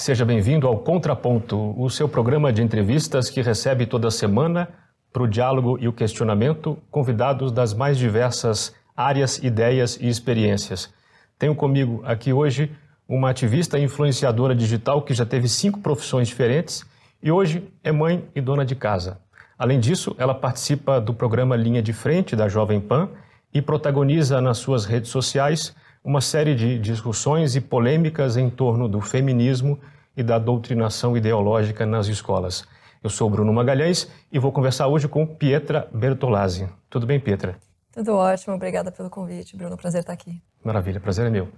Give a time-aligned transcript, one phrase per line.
[0.00, 4.66] Seja bem-vindo ao Contraponto, o seu programa de entrevistas que recebe toda semana,
[5.12, 10.90] para o diálogo e o questionamento, convidados das mais diversas áreas, ideias e experiências.
[11.38, 12.74] Tenho comigo aqui hoje
[13.06, 16.82] uma ativista e influenciadora digital que já teve cinco profissões diferentes
[17.22, 19.20] e hoje é mãe e dona de casa.
[19.58, 23.10] Além disso, ela participa do programa Linha de Frente da Jovem Pan
[23.52, 29.00] e protagoniza nas suas redes sociais uma série de discussões e polêmicas em torno do
[29.00, 29.78] feminismo
[30.16, 32.66] e da doutrinação ideológica nas escolas.
[33.02, 36.68] Eu sou Bruno Magalhães e vou conversar hoje com Pietra Bertolazzi.
[36.88, 37.56] Tudo bem, Pietra?
[37.92, 39.76] Tudo ótimo, obrigada pelo convite, Bruno.
[39.76, 40.40] Prazer estar aqui.
[40.64, 41.48] Maravilha, prazer é meu.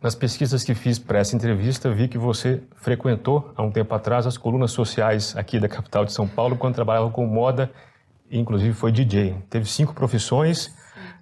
[0.00, 4.26] Nas pesquisas que fiz para essa entrevista, vi que você frequentou há um tempo atrás
[4.26, 7.70] as colunas sociais aqui da capital de São Paulo, quando trabalhava com moda,
[8.30, 9.36] e inclusive foi DJ.
[9.48, 10.74] Teve cinco profissões,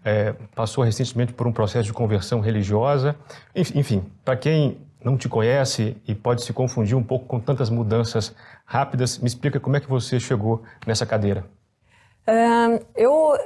[0.05, 3.16] é, passou recentemente por um processo de conversão religiosa.
[3.55, 8.34] Enfim, para quem não te conhece e pode se confundir um pouco com tantas mudanças
[8.64, 11.44] rápidas, me explica como é que você chegou nessa cadeira.
[12.97, 13.36] eu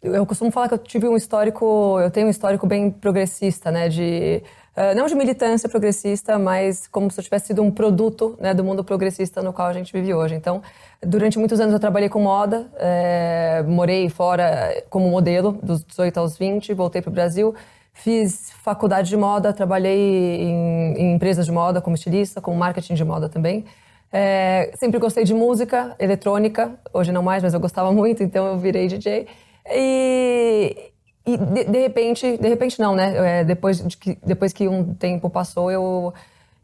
[0.00, 3.88] eu costumo falar que eu tive um histórico, eu tenho um histórico bem progressista, né,
[3.88, 4.42] de
[4.76, 8.64] uh, não de militância progressista, mas como se eu tivesse sido um produto, né, do
[8.64, 10.34] mundo progressista no qual a gente vive hoje.
[10.34, 10.62] Então,
[11.04, 16.36] Durante muitos anos eu trabalhei com moda, é, morei fora como modelo, dos 18 aos
[16.36, 17.54] 20, voltei para o Brasil,
[17.92, 23.04] fiz faculdade de moda, trabalhei em, em, empresas de moda como estilista, com marketing de
[23.04, 23.64] moda também.
[24.12, 28.58] É, sempre gostei de música eletrônica, hoje não mais, mas eu gostava muito, então eu
[28.58, 29.28] virei DJ.
[29.70, 30.76] E,
[31.28, 33.40] e de, de, repente, de repente não, né?
[33.40, 36.14] É, depois, de que, depois que um tempo passou, eu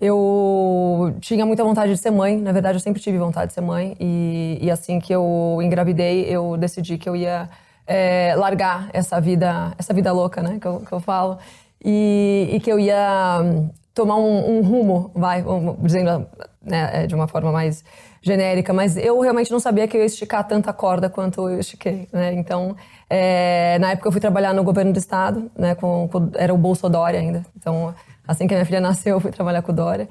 [0.00, 3.60] eu tinha muita vontade de ser mãe, na verdade eu sempre tive vontade de ser
[3.60, 3.96] mãe.
[4.00, 7.48] E, e assim que eu engravidei eu decidi que eu ia
[7.86, 11.38] é, largar essa vida, essa vida louca, né, que eu, que eu falo.
[11.84, 15.44] E, e, que eu ia hum, tomar um, um rumo, vai,
[15.80, 16.26] dizendo
[16.62, 17.84] né, é, de uma forma mais
[18.24, 22.08] genérica, mas eu realmente não sabia que eu ia esticar tanta corda quanto eu estiquei,
[22.12, 22.32] né?
[22.32, 22.74] Então,
[23.08, 25.74] é, na época eu fui trabalhar no governo do estado, né?
[25.74, 27.44] Com, com, era o Bolsodória ainda.
[27.56, 27.94] Então,
[28.26, 30.08] Assim que a minha filha nasceu, eu fui trabalhar com o Dória.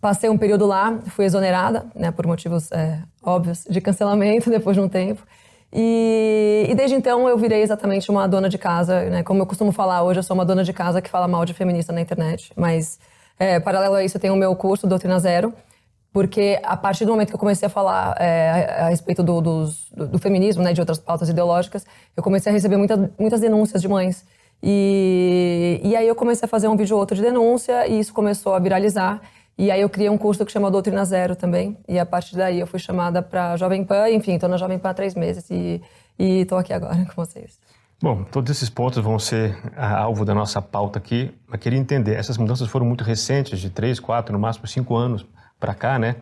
[0.00, 4.82] Passei um período lá, fui exonerada, né, por motivos é, óbvios de cancelamento depois de
[4.82, 5.24] um tempo.
[5.72, 9.22] E, e, desde então eu virei exatamente uma dona de casa, né?
[9.22, 11.54] Como eu costumo falar hoje, eu sou uma dona de casa que fala mal de
[11.54, 12.52] feminista na internet.
[12.54, 12.98] Mas,
[13.38, 15.54] é, paralelo a isso, eu tenho o meu curso, Doutrina Zero,
[16.12, 19.66] porque a partir do momento que eu comecei a falar é, a, respeito do, do,
[20.08, 21.86] do, feminismo, né, de outras pautas ideológicas,
[22.16, 24.24] eu comecei a receber muita, muitas denúncias de mães
[24.62, 28.12] e, e aí eu comecei a fazer um vídeo ou outro de denúncia e isso
[28.12, 29.20] começou a viralizar.
[29.58, 31.76] E aí eu criei um curso que chama Doutrina Zero também.
[31.88, 34.08] E a partir daí eu fui chamada para Jovem Pan.
[34.10, 35.80] Enfim, estou na Jovem Pan há três meses e
[36.18, 37.58] estou aqui agora com vocês.
[38.00, 41.32] Bom, todos esses pontos vão ser alvo da nossa pauta aqui.
[41.48, 45.26] Mas queria entender, essas mudanças foram muito recentes, de três, quatro, no máximo cinco anos
[45.62, 46.16] para cá, né?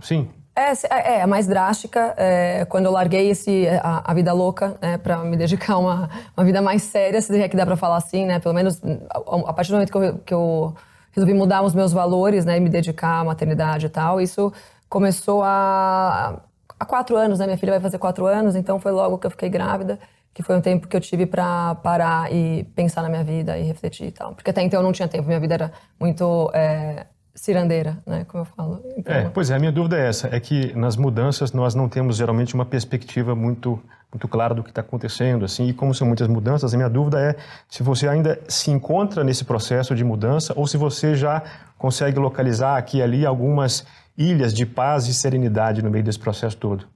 [0.00, 0.26] Sim.
[0.56, 2.14] É, é, é, a mais drástica.
[2.16, 6.10] É, quando eu larguei esse, a, a vida louca, né, para me dedicar a uma,
[6.36, 8.38] uma vida mais séria, se é que dá para falar assim, né?
[8.38, 8.80] Pelo menos
[9.10, 10.74] a, a partir do momento que eu, que eu,
[11.10, 14.52] resolvi mudar os meus valores, né, e me dedicar à maternidade e tal, isso
[14.88, 16.40] começou há
[16.88, 17.46] quatro anos, né?
[17.46, 19.98] Minha filha vai fazer quatro anos, então foi logo que eu fiquei grávida,
[20.32, 23.62] que foi um tempo que eu tive para parar e pensar na minha vida e
[23.62, 24.34] refletir e tal.
[24.34, 28.42] Porque até então eu não tinha tempo, minha vida era muito é, cirandeira, né, como
[28.42, 28.82] eu falo.
[28.96, 29.14] Então...
[29.14, 32.16] É, pois é, a minha dúvida é essa, é que nas mudanças nós não temos
[32.16, 33.80] geralmente uma perspectiva muito
[34.12, 37.20] muito clara do que está acontecendo, assim, e como são muitas mudanças, a minha dúvida
[37.20, 37.34] é
[37.68, 41.42] se você ainda se encontra nesse processo de mudança ou se você já
[41.76, 43.84] consegue localizar aqui e ali algumas
[44.16, 46.86] ilhas de paz e serenidade no meio desse processo todo.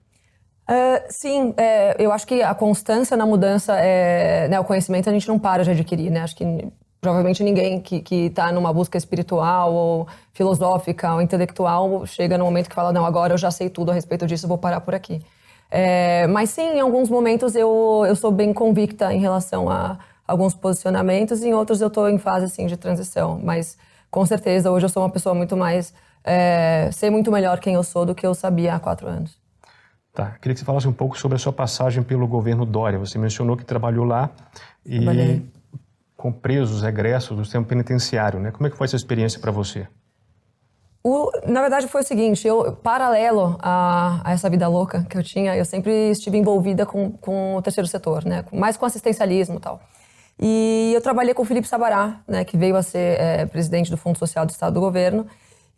[0.71, 5.13] Uh, sim, é, eu acho que a constância na mudança, é, né, o conhecimento a
[5.13, 6.21] gente não para de adquirir, né?
[6.21, 6.45] Acho que
[7.01, 12.75] Provavelmente ninguém que está numa busca espiritual ou filosófica ou intelectual chega no momento que
[12.75, 15.23] fala, não, agora eu já sei tudo a respeito disso, vou parar por aqui.
[15.71, 20.55] É, mas sim, em alguns momentos eu, eu sou bem convicta em relação a alguns
[20.55, 23.41] posicionamentos, em outros eu estou em fase assim, de transição.
[23.43, 23.79] Mas
[24.11, 25.95] com certeza hoje eu sou uma pessoa muito mais.
[26.25, 29.39] É, sei muito melhor quem eu sou do que eu sabia há quatro anos.
[30.13, 32.99] Tá, queria que você falasse um pouco sobre a sua passagem pelo governo Dória.
[32.99, 34.31] Você mencionou que trabalhou lá
[34.85, 35.47] e Trabalhei
[36.19, 38.51] com presos egressos do sistema penitenciário, né?
[38.51, 39.87] Como é que foi essa experiência para você?
[41.03, 45.23] O, na verdade foi o seguinte, eu paralelo a, a, essa vida louca que eu
[45.23, 48.45] tinha, eu sempre estive envolvida com, com o terceiro setor, né?
[48.53, 49.81] Mais com assistencialismo e tal.
[50.41, 52.45] E eu trabalhei com o Felipe Sabará, né?
[52.45, 55.25] Que veio a ser é, presidente do Fundo Social do Estado do Governo.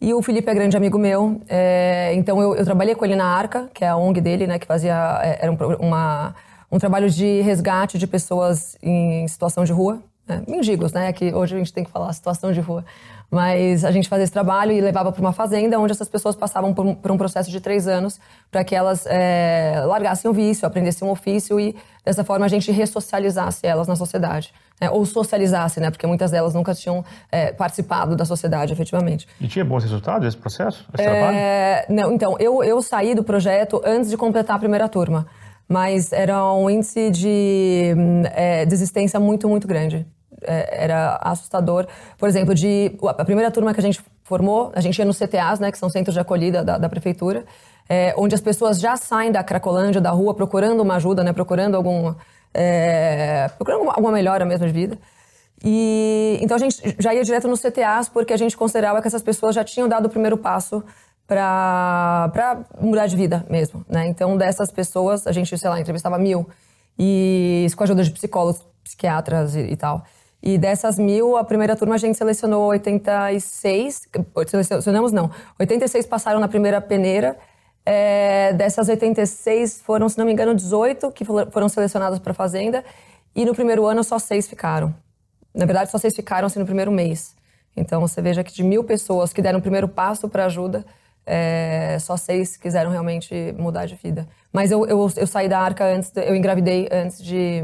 [0.00, 3.26] E o Felipe é grande amigo meu, é, então eu, eu, trabalhei com ele na
[3.26, 4.58] Arca, que é a ONG dele, né?
[4.58, 6.34] Que fazia é, era um, uma,
[6.72, 10.42] um trabalho de resgate de pessoas em situação de rua, né?
[10.46, 11.12] mendigos, né?
[11.12, 12.84] Que hoje a gente tem que falar situação de rua.
[13.30, 16.74] Mas a gente fazia esse trabalho e levava para uma fazenda onde essas pessoas passavam
[16.74, 18.18] por um, por um processo de três anos
[18.50, 22.72] para que elas é, largassem o vício, aprendessem um ofício e dessa forma a gente
[22.72, 24.52] ressocializasse elas na sociedade.
[24.80, 24.90] Né?
[24.90, 25.90] Ou socializasse, né?
[25.90, 29.28] Porque muitas delas nunca tinham é, participado da sociedade, efetivamente.
[29.40, 31.36] E tinha bons resultados esse processo, esse é, trabalho?
[31.88, 35.26] Não, então, eu, eu saí do projeto antes de completar a primeira turma.
[35.68, 37.94] Mas era um índice de
[38.34, 40.04] é, desistência muito, muito grande.
[40.42, 41.86] É, era assustador.
[42.16, 45.58] Por exemplo, de a primeira turma que a gente formou, a gente ia nos CTAs,
[45.58, 47.44] né, que são centros de acolhida da, da prefeitura,
[47.88, 51.74] é, onde as pessoas já saem da Cracolândia, da rua, procurando uma ajuda, né, procurando
[51.74, 52.14] algum
[52.54, 54.98] é, procurando alguma melhora mesmo de vida.
[55.62, 59.22] E então a gente já ia direto nos CTAs porque a gente considerava que essas
[59.22, 60.82] pessoas já tinham dado o primeiro passo
[61.26, 64.06] para mudar de vida mesmo, né?
[64.06, 66.48] Então dessas pessoas a gente, sei lá, entrevistava mil
[66.98, 70.04] e com a ajuda de psicólogos, psiquiatras e, e tal.
[70.42, 74.08] E dessas mil, a primeira turma a gente selecionou 86.
[74.46, 75.30] Selecionamos, não.
[75.58, 77.36] 86 passaram na primeira peneira.
[77.84, 82.84] É, dessas 86 foram, se não me engano, 18 que foram selecionadas para a Fazenda.
[83.34, 84.94] E no primeiro ano só seis ficaram.
[85.54, 87.34] Na verdade, só seis ficaram assim, no primeiro mês.
[87.76, 90.84] Então você veja que de mil pessoas que deram o primeiro passo para ajuda,
[91.26, 94.26] é, só seis quiseram realmente mudar de vida.
[94.52, 97.62] Mas eu, eu, eu saí da arca antes, eu engravidei antes de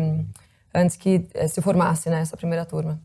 [0.76, 3.00] antes que eh, se formasse né, essa primeira turma.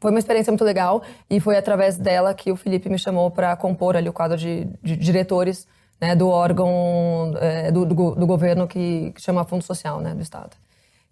[0.00, 3.56] Foi uma experiência muito legal e foi através dela que o Felipe me chamou para
[3.56, 5.66] compor ali o quadro de, de diretores
[6.00, 10.22] né, do órgão é, do, do, do, governo que, que, chama Fundo Social né, do
[10.22, 10.56] Estado.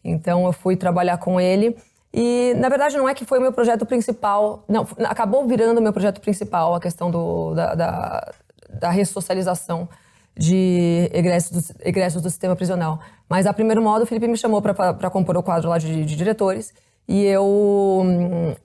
[0.04, 1.76] Então eu fui trabalhar com ele
[2.14, 5.82] e na verdade não é que foi o meu projeto principal, não, acabou virando o
[5.82, 8.34] meu projeto principal a questão do, da, da,
[8.68, 9.88] da ressocialização
[10.36, 13.00] de egressos, egressos do sistema prisional.
[13.28, 16.16] Mas, a primeiro modo, o Felipe me chamou para compor o quadro lá de, de
[16.16, 16.74] diretores.
[17.08, 18.04] E eu.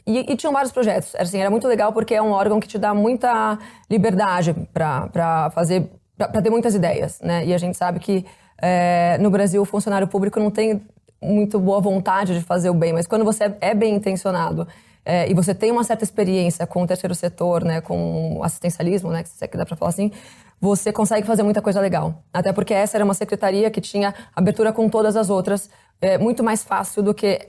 [0.06, 1.14] E, e, tinham vários projetos.
[1.16, 3.58] Assim, era muito legal porque é um órgão que te dá muita
[3.90, 5.90] liberdade para fazer.
[6.18, 7.46] para ter muitas ideias, né?
[7.46, 8.26] E a gente sabe que
[8.62, 10.82] é, no Brasil o funcionário público não tem
[11.22, 14.68] muito boa vontade de fazer o bem, mas quando você é bem intencionado
[15.06, 19.24] é, e você tem uma certa experiência com o terceiro setor, né, com assistencialismo, né,
[19.24, 20.12] que dá para falar assim,
[20.62, 22.24] você consegue fazer muita coisa legal.
[22.32, 25.68] Até porque essa era uma secretaria que tinha abertura com todas as outras,
[26.00, 27.40] é, muito mais fácil do que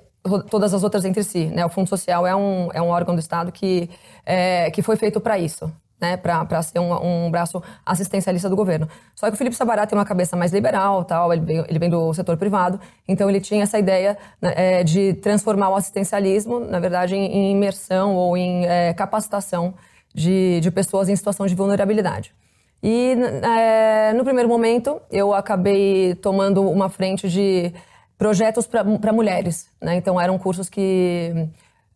[0.49, 1.47] todas as outras entre si.
[1.47, 1.65] Né?
[1.67, 3.91] O Fundo Social é um, é um órgão do Estado que,
[4.25, 5.71] é, que foi feito para isso.
[6.01, 8.89] Né, para ser um, um, braço assistencialista do governo.
[9.15, 11.89] Só que o Felipe Sabará tem uma cabeça mais liberal, tal, ele, vem, ele vem
[11.89, 16.81] do setor privado, então ele tinha essa ideia né, é, de transformar o assistencialismo, na
[16.81, 19.75] verdade, em, em imersão ou em é, capacitação
[20.13, 22.35] de, de pessoas em situação de vulnerabilidade.
[22.83, 27.73] E é, no primeiro momento eu acabei tomando uma frente de
[28.19, 29.69] projetos para mulheres.
[29.81, 29.97] Né?
[29.97, 31.49] Então eram cursos que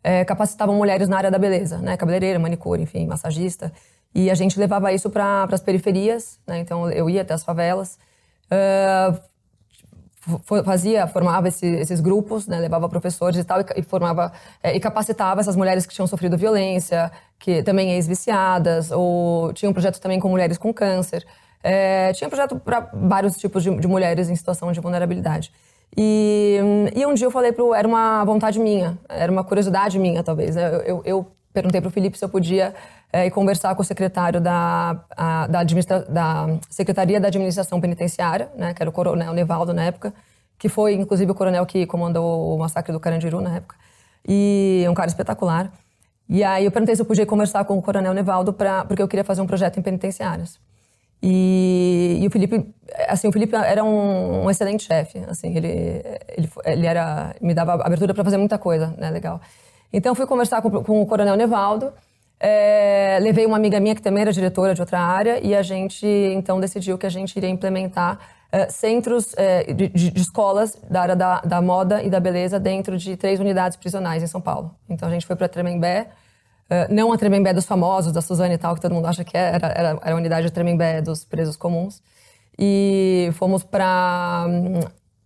[0.03, 1.97] é, capacitavam mulheres na área da beleza, né?
[1.97, 3.73] cabeleireira, manicure, enfim, massagista.
[4.15, 6.38] E a gente levava isso para as periferias.
[6.47, 6.61] Né?
[6.61, 7.99] Então eu ia até as favelas.
[8.47, 9.21] Uh,
[10.64, 14.80] fazia, formava esse, esses grupos, né, levava professores e tal, e, e formava é, e
[14.80, 20.18] capacitava essas mulheres que tinham sofrido violência, que também ex-viciadas, ou tinha um projeto também
[20.18, 21.25] com mulheres com câncer.
[21.62, 25.52] É, tinha um projeto para vários tipos de, de, mulheres em situação de vulnerabilidade.
[25.97, 26.61] E,
[26.95, 30.56] e um dia eu falei pro, era uma vontade minha, era uma curiosidade minha, talvez.
[30.56, 30.75] Né?
[30.75, 32.75] Eu, eu, eu perguntei pro Felipe se eu podia
[33.16, 38.82] é, conversar com o secretário da, a, da, da, Secretaria da Administração Penitenciária, né, que
[38.82, 40.12] era o coronel Nevaldo na época,
[40.58, 43.76] que foi inclusive o coronel que comandou o massacre do Carandiru na época.
[44.28, 45.73] E é um cara espetacular.
[46.28, 49.08] E aí eu perguntei se eu podia conversar com o coronel Nevaldo pra, porque eu
[49.08, 50.58] queria fazer um projeto em penitenciárias.
[51.23, 52.75] E, e o Felipe,
[53.08, 55.68] assim, o Felipe era um, um excelente chefe, assim, ele,
[56.37, 59.40] ele, ele era, me dava abertura para fazer muita coisa, né, legal.
[59.90, 61.92] Então fui conversar com, com o coronel Nevaldo,
[62.38, 66.07] é, levei uma amiga minha que também era diretora de outra área e a gente
[66.07, 68.19] então decidiu que a gente iria implementar
[68.52, 72.97] é, centros é, de, de, escolas da área da, da, moda e da beleza dentro
[72.97, 74.75] de três unidades prisionais em São Paulo.
[74.88, 76.09] Então a gente foi para Tremembé,
[76.69, 79.37] é, não a Tremembé dos famosos, da Suzane e tal, que todo mundo acha que
[79.37, 82.02] era, era, era a unidade de Tremembé dos presos comuns.
[82.59, 84.47] E fomos para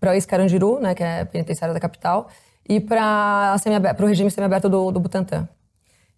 [0.00, 2.29] para o Ex-Carandiru, né, que é a penitenciária da capital,
[2.67, 3.55] e para
[4.00, 5.47] o regime semiaberto do, do Butantã.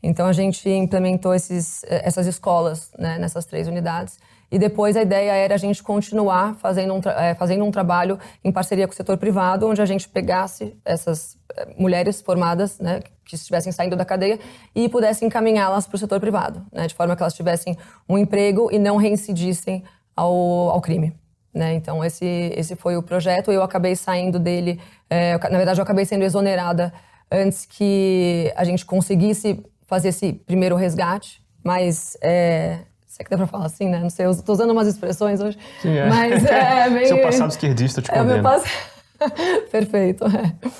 [0.03, 4.19] Então a gente implementou esses, essas escolas né, nessas três unidades.
[4.51, 8.53] E depois a ideia era a gente continuar fazendo um, é, fazendo um trabalho em
[8.53, 13.35] parceria com o setor privado, onde a gente pegasse essas é, mulheres formadas, né, que
[13.35, 14.39] estivessem saindo da cadeia,
[14.75, 18.69] e pudesse encaminhá-las para o setor privado, né, de forma que elas tivessem um emprego
[18.71, 20.35] e não reincidissem ao,
[20.69, 21.17] ao crime.
[21.55, 21.73] Né?
[21.75, 23.51] Então esse, esse foi o projeto.
[23.51, 24.79] Eu acabei saindo dele,
[25.09, 26.93] é, na verdade eu acabei sendo exonerada
[27.31, 33.47] antes que a gente conseguisse fazer esse primeiro resgate, mas é, sei que dá pra
[33.47, 33.99] falar assim, né?
[33.99, 35.59] Não sei, eu tô usando umas expressões hoje.
[35.83, 36.09] Sim, é.
[36.09, 37.09] Mas é meio...
[37.09, 38.43] Seu passado esquerdista te É o meu condena.
[38.59, 38.73] passado.
[39.71, 40.25] Perfeito.
[40.25, 40.71] é.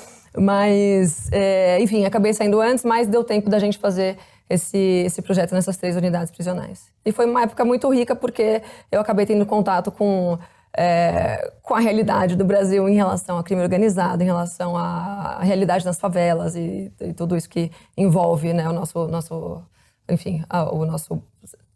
[0.41, 4.17] Mas, é, enfim, acabei saindo antes, mas deu tempo da gente fazer
[4.49, 6.87] esse, esse projeto nessas três unidades prisionais.
[7.05, 10.39] E foi uma época muito rica porque eu acabei tendo contato com,
[10.77, 15.85] é, com a realidade do Brasil em relação ao crime organizado, em relação à realidade
[15.85, 19.63] das favelas e, e tudo isso que envolve né, o nosso, nosso
[20.09, 21.15] enfim, a- o nosso,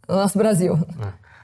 [0.09, 0.79] o nosso Brasil.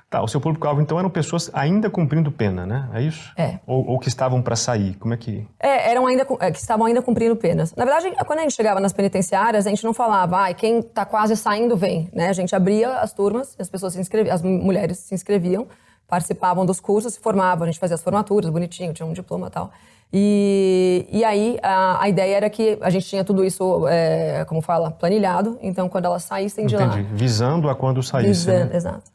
[0.09, 2.87] Tá, o seu público-alvo então eram pessoas ainda cumprindo pena, né?
[2.93, 3.33] É isso?
[3.35, 3.59] É.
[3.67, 4.95] Ou, ou que estavam para sair.
[4.97, 5.49] Como é que.
[5.59, 7.75] É, eram ainda, é, que estavam ainda cumprindo penas.
[7.75, 11.07] Na verdade, quando a gente chegava nas penitenciárias, a gente não falava, ai, quem está
[11.07, 12.29] quase saindo vem, né?
[12.29, 15.67] A gente abria as turmas, as pessoas se inscreviam, as mulheres se inscreviam,
[16.09, 19.51] participavam dos cursos, se formavam, a gente fazia as formaturas, bonitinho, tinha um diploma e
[19.51, 19.71] tal.
[20.15, 24.61] E, e aí, a, a ideia era que a gente tinha tudo isso, é, como
[24.61, 27.01] fala, planilhado, então quando elas saíssem de Entendi.
[27.01, 27.09] lá...
[27.15, 28.47] Visando a quando saísse.
[28.47, 28.59] né?
[28.59, 29.11] Visando, exato.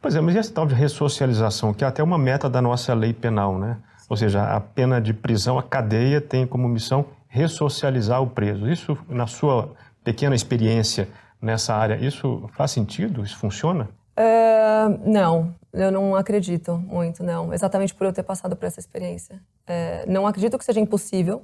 [0.00, 2.92] Pois é, mas e essa tal de ressocialização, que é até uma meta da nossa
[2.92, 3.78] lei penal, né?
[4.10, 8.68] Ou seja, a pena de prisão, a cadeia tem como missão ressocializar o preso.
[8.68, 9.70] Isso, na sua
[10.04, 11.08] pequena experiência
[11.40, 13.24] nessa área, isso faz sentido?
[13.24, 13.88] Isso funciona?
[14.14, 17.52] É, não, eu não acredito muito, não.
[17.52, 19.40] Exatamente por eu ter passado por essa experiência.
[19.66, 21.42] É, não acredito que seja impossível.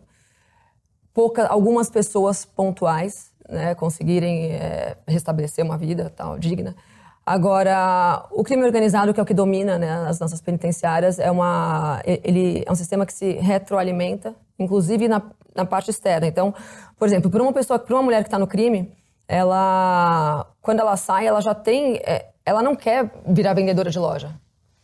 [1.14, 6.76] Pouca, algumas pessoas pontuais né, conseguirem é, restabelecer uma vida tal digna.
[7.24, 12.00] Agora, o crime organizado, que é o que domina né, as nossas penitenciárias, é, uma,
[12.06, 15.22] ele é um sistema que se retroalimenta, inclusive na,
[15.54, 16.26] na parte externa.
[16.26, 16.54] Então,
[16.98, 20.96] por exemplo, para uma pessoa, para uma mulher que está no crime, ela, quando ela
[20.96, 24.30] sai, ela já tem, é, ela não quer virar vendedora de loja.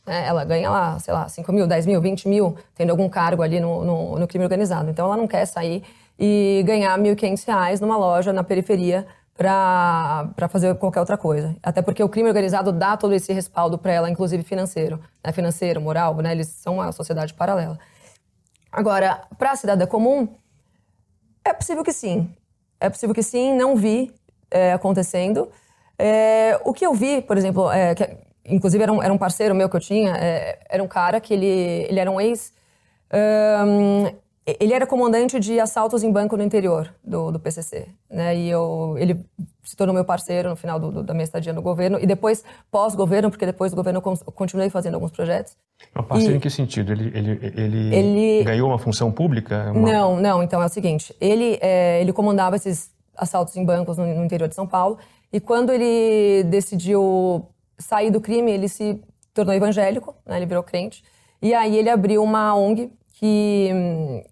[0.06, 0.26] né?
[0.26, 3.60] Ela ganha lá, sei lá, 5 mil, 10 mil, 20 mil, tendo algum cargo ali
[3.60, 4.90] no, no, no crime organizado.
[4.90, 5.82] Então, ela não quer sair
[6.18, 9.06] e ganhar 1.500 reais numa loja na periferia
[9.36, 11.56] para fazer qualquer outra coisa.
[11.62, 15.00] Até porque o crime organizado dá todo esse respaldo para ela, inclusive financeiro.
[15.24, 15.32] Né?
[15.32, 16.32] Financeiro, moral, né?
[16.32, 17.78] eles são uma sociedade paralela.
[18.70, 20.28] Agora, para a cidadã comum,
[21.44, 22.30] é possível que sim.
[22.80, 24.12] É possível que sim, não vi
[24.50, 25.50] é, acontecendo.
[25.98, 28.08] É, o que eu vi, por exemplo, é, que,
[28.46, 31.32] inclusive era um, era um parceiro meu que eu tinha, é, era um cara que
[31.34, 31.46] ele,
[31.88, 32.52] ele era um ex.
[33.10, 34.12] ahn,
[34.46, 38.36] ele era comandante de assaltos em banco no interior do, do PCC, né?
[38.36, 39.24] E eu, ele
[39.62, 42.44] se tornou meu parceiro no final do, do- da minha estadia no governo e depois
[42.70, 45.56] pós-governo, porque depois do governo eu con- continuei fazendo alguns projetos.
[45.94, 46.92] Uma parceria E- em que sentido?
[46.92, 49.72] Ele, ele, ele, Ele- ganhou uma função pública?
[49.74, 50.42] Uma- Não, não.
[50.42, 54.46] Então é o seguinte: ele, é, ele comandava esses assaltos em bancos no, no interior
[54.48, 54.98] de São Paulo.
[55.34, 59.02] E quando ele decidiu sair do crime, ele se
[59.34, 61.02] tornou evangélico, né, ele virou crente.
[61.42, 63.68] E aí ele abriu uma ONG que,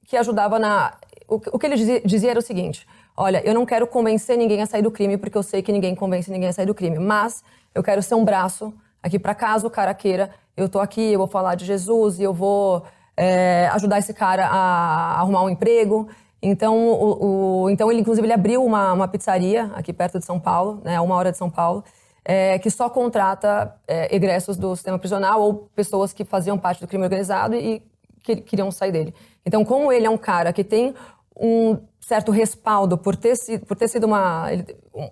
[0.07, 0.95] que ajudava na.
[1.27, 4.67] O, que- ele dizia, dizia era o seguinte: olha, eu não quero convencer ninguém a
[4.67, 7.43] sair do crime, porque eu sei que ninguém convence ninguém a sair do crime, mas
[7.75, 10.31] eu quero ser um braço aqui para caso o cara queira.
[10.57, 12.85] Eu tô aqui, eu vou falar de Jesus e eu vou
[13.17, 16.09] é, ajudar esse cara a arrumar um emprego.
[16.43, 20.41] Então, o, o- então ele inclusive ele abriu uma, uma pizzaria aqui perto de São
[20.41, 21.85] Paulo, né, a uma hora de São Paulo,
[22.25, 26.89] é, que só contrata é, egressos do sistema prisional ou pessoas que faziam parte do
[26.89, 27.83] crime organizado e
[28.23, 29.15] que queriam sair dele.
[29.45, 30.95] Então, como ele é um cara que tem
[31.37, 33.35] um certo respaldo por ter
[33.67, 34.47] por ter sido uma,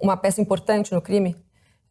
[0.02, 1.37] uma peça importante no crime,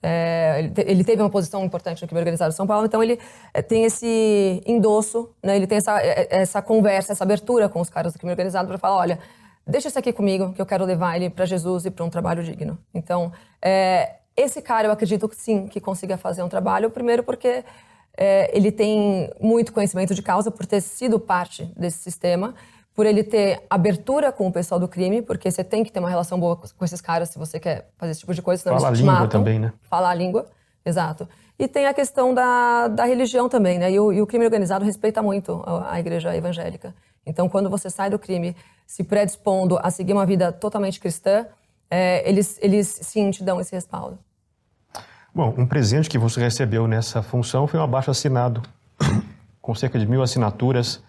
[0.01, 3.03] é, ele, te- ele teve uma posição importante no crime organizado de São Paulo, então
[3.03, 3.19] ele
[3.53, 7.81] é, tem esse endosso, né, ele tem essa, é, é, essa conversa, essa abertura com
[7.81, 9.19] os caras do crime organizado para falar, olha,
[9.67, 12.43] deixa isso aqui comigo, que eu quero levar ele para Jesus e para um trabalho
[12.43, 12.77] digno.
[12.93, 17.63] Então, é, esse cara eu acredito sim, que consiga fazer um trabalho, primeiro porque
[18.17, 22.55] é, ele tem muito conhecimento de causa por ter sido parte desse sistema,
[22.95, 26.09] por ele ter abertura com o pessoal do crime, porque você tem que ter uma
[26.09, 28.87] relação boa com esses caras se você quer fazer esse tipo de coisa, senão Fala
[28.87, 29.39] a eles te língua matam.
[29.39, 29.73] também, né?
[29.83, 30.45] Falar a língua,
[30.85, 31.27] exato.
[31.57, 33.91] E tem a questão da, da religião também, né?
[33.91, 36.93] E o, e o crime organizado respeita muito a, a igreja evangélica.
[37.25, 38.55] Então, quando você sai do crime
[38.87, 41.45] se predispondo a seguir uma vida totalmente cristã,
[41.89, 44.17] é, eles, eles sim te dão esse respaldo.
[45.33, 48.61] Bom, um presente que você recebeu nessa função foi um abaixo assinado
[49.61, 51.01] com cerca de mil assinaturas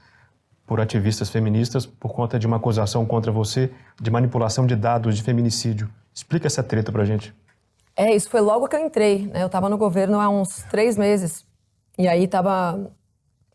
[0.71, 5.23] por ativistas feministas por conta de uma acusação contra você de manipulação de dados de
[5.25, 5.91] feminicídio.
[6.15, 7.35] Explica essa treta pra gente.
[7.97, 9.43] É, isso foi logo que eu entrei, né?
[9.43, 11.45] Eu estava no governo há uns três meses.
[11.99, 12.89] E aí tava,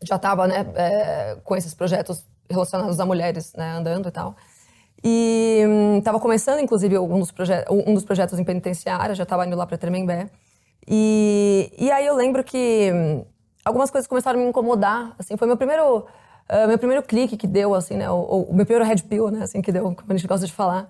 [0.02, 4.36] já estava né, é, com esses projetos relacionados a mulheres né, andando e tal.
[5.02, 5.62] E
[5.96, 7.32] estava começando, inclusive, um dos,
[7.70, 10.28] um dos projetos em penitenciária, já estava indo lá para Tremembé.
[10.86, 13.24] E, e aí eu lembro que hum,
[13.64, 15.14] algumas coisas começaram a me incomodar.
[15.18, 16.04] Assim, foi meu primeiro,
[16.48, 18.10] ah, meu primeiro clique que deu, assim, né?
[18.10, 19.42] O, o meu primeiro red pill, né?
[19.42, 20.88] Assim, que deu, como a gente gosta de falar.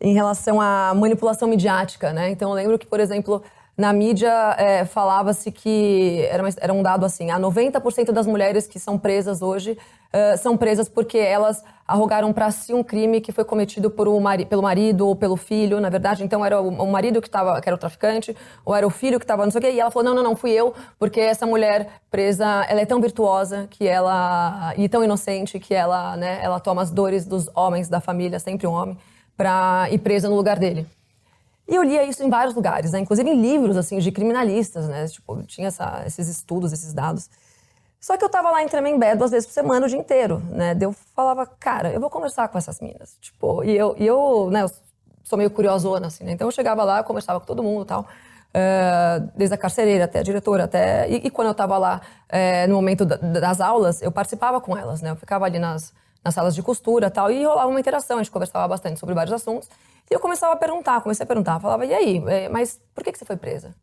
[0.00, 2.30] em relação à manipulação midiática, né?
[2.30, 3.42] Então eu lembro que, por exemplo,
[3.76, 8.66] na mídia é, falava-se que era, uma, era, um dado assim: a 90% das mulheres
[8.66, 9.78] que são presas hoje
[10.12, 14.20] uh, são presas porque elas arrogaram para si um crime que foi cometido por um
[14.20, 16.22] mari pelo marido ou pelo filho, na verdade.
[16.22, 19.18] Então era o, o marido que, tava, que era o traficante, ou era o filho
[19.18, 19.70] que estava não sei o quê.
[19.72, 23.00] E ela falou: não, não, não, fui eu, porque essa mulher presa, ela é tão
[23.00, 24.74] virtuosa que ela.
[24.76, 28.66] e tão inocente que ela, né, ela toma as dores dos homens da família, sempre
[28.66, 28.98] um homem
[29.36, 30.86] para ir presa no lugar dele.
[31.68, 32.98] E eu lia isso em vários lugares, né?
[32.98, 35.06] inclusive em livros assim de criminalistas, né?
[35.06, 37.28] Tipo, tinha essa, esses estudos, esses dados.
[38.00, 40.76] Só que eu tava lá em Tremembé duas vezes por semana, o dia inteiro, né?
[40.80, 43.16] Eu falava, cara, eu vou conversar com essas minas.
[43.20, 44.70] Tipo, e eu, e eu, né, eu
[45.24, 46.32] sou meio curiosona, assim, né?
[46.32, 48.06] Então eu chegava lá, eu conversava com todo mundo e tal.
[48.48, 51.08] Uh, desde a carcereira até a diretora, até...
[51.10, 52.00] E, e quando eu tava lá,
[52.32, 55.10] uh, no momento da, das aulas, eu participava com elas, né?
[55.10, 55.92] Eu ficava ali nas,
[56.24, 59.34] nas salas de costura tal, e rolava uma interação, a gente conversava bastante sobre vários
[59.34, 59.68] assuntos.
[60.10, 63.12] E eu começava a perguntar, comecei a perguntar, falava, e aí, é, mas por que,
[63.12, 63.74] que você foi presa?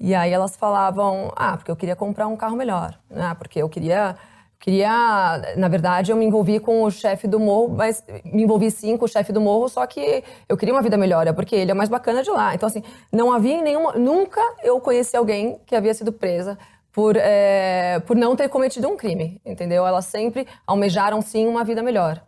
[0.00, 3.34] E aí elas falavam, ah, porque eu queria comprar um carro melhor, né?
[3.36, 4.14] porque eu queria,
[4.60, 8.96] queria, na verdade, eu me envolvi com o chefe do morro, mas me envolvi sim
[8.96, 11.72] com o chefe do morro, só que eu queria uma vida melhor, é porque ele
[11.72, 12.54] é mais bacana de lá.
[12.54, 16.56] Então, assim, não havia nenhuma, nunca eu conheci alguém que havia sido presa
[16.92, 19.84] por, é, por não ter cometido um crime, entendeu?
[19.84, 22.22] Elas sempre almejaram, sim, uma vida melhor.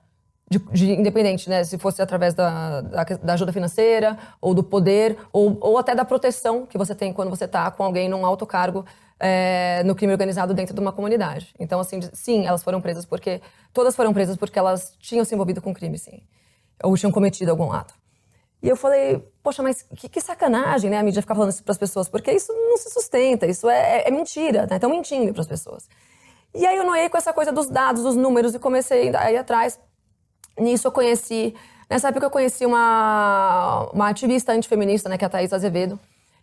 [0.51, 1.63] De, de, independente, né?
[1.63, 6.05] Se fosse através da, da, da, ajuda financeira, ou do poder, ou, ou até da
[6.05, 8.85] proteção que você tem quando você está com alguém num alto cargo
[9.21, 11.55] é, no crime organizado dentro de uma comunidade.
[11.59, 13.41] Então, assim, sim, elas foram presas porque...
[13.73, 16.21] Todas foram presas porque elas tinham se envolvido com crime, sim.
[16.83, 17.95] Ou tinham cometido algum ato.
[18.63, 20.99] E eu falei, poxa, mas que, que sacanagem, né?
[20.99, 23.99] A mídia ficar falando isso para as pessoas, porque isso não se sustenta, isso é,
[23.99, 24.77] é, é mentira, né?
[24.77, 25.89] Estão mentindo para as pessoas.
[26.55, 29.37] E aí eu noiei com essa coisa dos dados, dos números, e comecei a ir
[29.37, 29.79] atrás.
[30.61, 31.55] Nisso eu conheci,
[31.89, 35.99] nessa época eu conheci uma, uma ativista antifeminista, né, que é a Thaís Azevedo.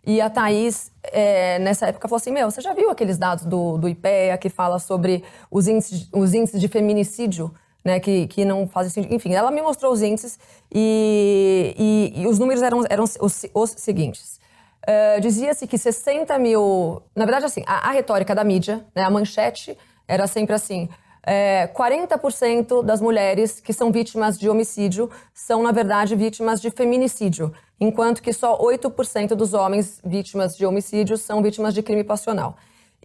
[0.06, 3.76] E a Thaís, é, nessa época, falou assim: Meu, você já viu aqueles dados do,
[3.78, 7.52] do IPEA que fala sobre os índices, os índices de feminicídio?
[7.84, 9.14] né, que, que não fazem sentido.
[9.14, 10.38] Enfim, ela me mostrou os índices
[10.72, 14.38] e, e, e os números eram, eram os, os seguintes.
[14.82, 17.02] Uh, Dizia-se que 60 mil.
[17.14, 19.76] Na verdade, assim, a, a retórica da mídia, né, a manchete,
[20.06, 20.88] era sempre assim.
[21.26, 27.52] É, 40% das mulheres que são vítimas de homicídio são, na verdade, vítimas de feminicídio,
[27.80, 32.56] enquanto que só 8% dos homens vítimas de homicídio são vítimas de crime passional.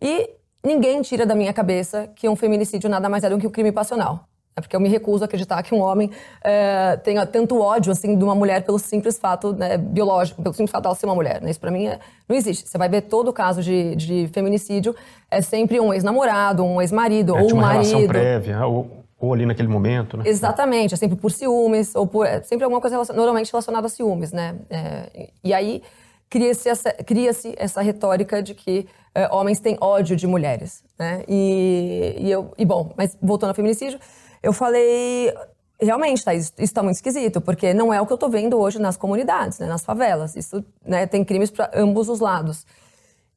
[0.02, 0.30] E
[0.64, 3.72] ninguém tira da minha cabeça que um feminicídio nada mais é do que um crime
[3.72, 4.28] passional.
[4.56, 6.12] É porque eu me recuso a acreditar que um homem
[6.44, 10.72] é, tenha tanto ódio assim de uma mulher pelo simples fato né, biológico, pelo simples
[10.72, 11.42] fato dela ser uma mulher.
[11.42, 11.50] Né?
[11.50, 12.70] Isso para mim é, não existe.
[12.70, 14.96] Você vai ver todo caso de, de feminicídio
[15.30, 17.88] é sempre um ex-namorado, um ex-marido é, ou um uma marido.
[17.88, 18.88] relação prévia ou,
[19.20, 20.24] ou ali naquele momento, né?
[20.28, 20.94] Exatamente.
[20.94, 24.32] É sempre por ciúmes ou por é sempre alguma coisa relacion, normalmente relacionada a ciúmes,
[24.32, 24.56] né?
[24.70, 25.82] É, e aí
[26.30, 31.24] cria-se essa, cria essa retórica de que é, homens têm ódio de mulheres, né?
[31.28, 34.00] E, e eu e bom, mas voltando ao feminicídio
[34.44, 35.34] eu falei,
[35.80, 38.78] realmente, tá, isso está muito esquisito, porque não é o que eu estou vendo hoje
[38.78, 40.36] nas comunidades, né, nas favelas.
[40.36, 42.66] Isso né, tem crimes para ambos os lados.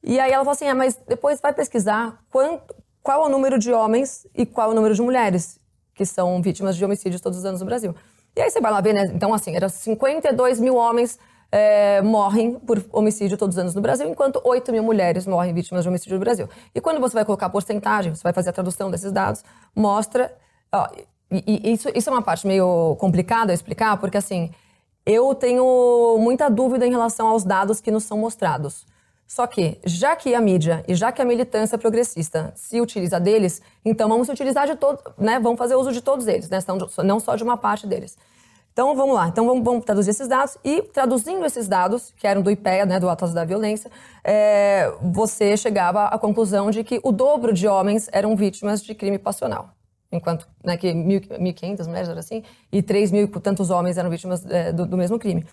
[0.03, 3.57] E aí ela falou assim: ah, mas depois vai pesquisar quanto, qual é o número
[3.57, 5.57] de homens e qual é o número de mulheres
[5.95, 7.95] que são vítimas de homicídios todos os anos no Brasil.
[8.35, 9.05] E aí você vai lá ver, né?
[9.15, 11.17] Então, assim, era 52 mil homens
[11.51, 15.83] é, morrem por homicídio todos os anos no Brasil, enquanto 8 mil mulheres morrem vítimas
[15.83, 16.47] de homicídio no Brasil.
[16.75, 19.43] E quando você vai colocar a porcentagem, você vai fazer a tradução desses dados,
[19.75, 20.31] mostra
[20.71, 20.87] Ó,
[21.31, 24.51] e, e isso, isso é uma parte meio complicada a explicar, porque assim,
[25.05, 28.85] eu tenho muita dúvida em relação aos dados que nos são mostrados.
[29.27, 33.61] Só que, já que a mídia e já que a militância progressista se utiliza deles,
[33.83, 35.37] então vamos utilizar de todos, né?
[35.37, 36.59] Vamos fazer uso de todos eles, né?
[37.03, 38.17] Não só de uma parte deles.
[38.71, 42.41] Então vamos lá, então vamos, vamos, traduzir esses dados e traduzindo esses dados, que eram
[42.43, 43.89] do IPEA, né, do Atlas da Violência,
[44.23, 49.17] é, você chegava à conclusão de que o dobro de homens eram vítimas de crime
[49.17, 49.76] passional
[50.11, 54.45] enquanto né, que 1.500 mulheres eram assim, e 3 mil e tantos homens eram vítimas
[54.45, 55.45] é, do, do, mesmo crime.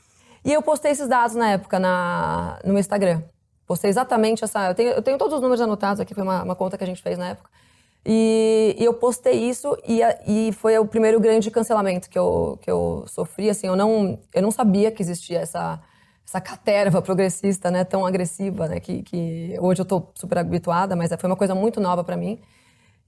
[0.45, 3.23] E eu postei esses dados na época na, no meu Instagram.
[3.67, 4.69] Postei exatamente essa.
[4.69, 6.87] Eu tenho, eu tenho todos os números anotados aqui, foi uma, uma conta que a
[6.87, 7.51] gente fez na época.
[8.07, 12.71] E, e eu postei isso e, e, foi o primeiro grande cancelamento que eu, que
[12.71, 13.49] eu sofri.
[13.49, 15.81] Assim, eu não, eu não sabia que existia essa,
[16.27, 21.11] essa caterva progressista né, tão agressiva, né, que, que hoje eu estou super habituada, mas
[21.19, 22.39] foi uma coisa muito nova para mim.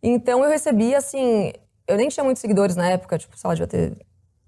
[0.08, 1.52] Então eu recebi, assim,
[1.88, 3.98] eu nem tinha muitos seguidores na época, tipo, sei lá, devia ter,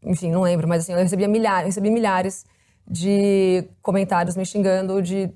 [0.05, 2.47] enfim, não lembro, mas assim, eu recebia milhares, recebi milhares
[2.87, 5.29] de comentários me xingando de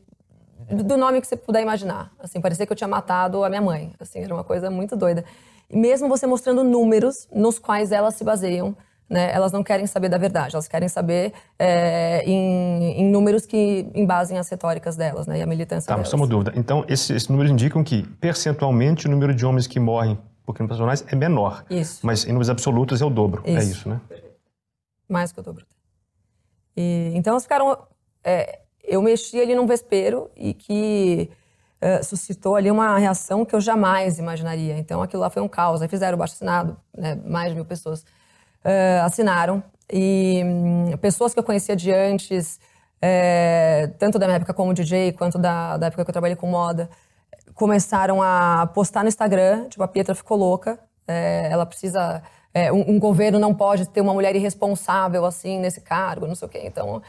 [0.70, 2.12] do nome que você puder imaginar.
[2.20, 3.92] Assim, parecia que eu tinha matado a minha mãe.
[3.98, 5.24] Assim, era uma coisa muito doida.
[5.68, 8.76] E mesmo você mostrando números nos quais elas se baseiam
[9.12, 13.86] né, elas não querem saber da verdade, elas querem saber é, em, em, números que
[13.94, 16.08] embasem as retóricas delas né, e a militância tá, delas.
[16.08, 16.54] Tá, só uma dúvida.
[16.56, 20.70] Então, esses, esses números indicam que, percentualmente, o número de homens que morrem por crimes
[20.70, 21.62] passionais é menor.
[21.68, 22.00] Isso.
[22.02, 23.42] Mas em números absolutos é o dobro.
[23.44, 23.60] É isso.
[23.60, 24.00] É isso, né?
[25.06, 25.66] Mais que o dobro.
[26.74, 27.76] E, então, elas ficaram...
[28.24, 31.30] É, eu mexi ali num vespeiro e que
[31.82, 34.78] uh, suscitou ali uma reação que eu jamais imaginaria.
[34.78, 35.82] Então, aquilo lá foi um caos.
[35.82, 38.06] Aí fizeram o baixo assinado, né, mais de mil pessoas
[38.64, 39.62] uh, assinaram.
[39.92, 42.58] E um, pessoas que eu conhecia de antes,
[43.00, 46.46] é, tanto da minha época como DJ, quanto da, da época que eu trabalhei com
[46.46, 46.88] moda,
[47.54, 52.22] começaram a postar no Instagram, tipo, a Pietra ficou louca, é, ela precisa...
[52.54, 56.46] É, um, um, governo não pode ter uma mulher irresponsável assim nesse cargo, não sei
[56.46, 56.60] o quê.
[56.64, 57.00] Então,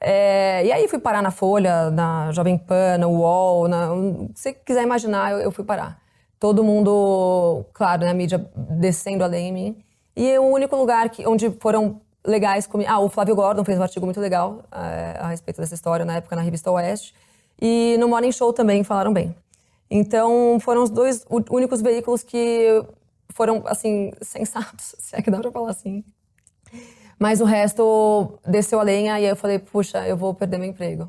[0.00, 3.88] e aí fui parar na Folha, na Jovem Pan, no UOL, na,
[4.32, 6.00] se quiser imaginar, eu, eu, fui parar.
[6.38, 9.84] Todo mundo, claro, na mídia descendo além em mim.
[10.16, 12.90] E o único lugar que, onde foram legais comigo...
[12.90, 16.16] Ah, o Flávio Gordon fez um artigo muito legal é, a respeito dessa história, na
[16.16, 17.14] época, na revista Oeste.
[17.60, 19.34] E no Morning Show também falaram bem.
[19.90, 22.82] Então, foram os dois únicos veículos que
[23.30, 26.04] foram, assim, sensatos, se é que dá pra falar assim.
[27.18, 30.68] Mas o resto desceu a lenha e aí eu falei, puxa, eu vou perder meu
[30.68, 31.08] emprego.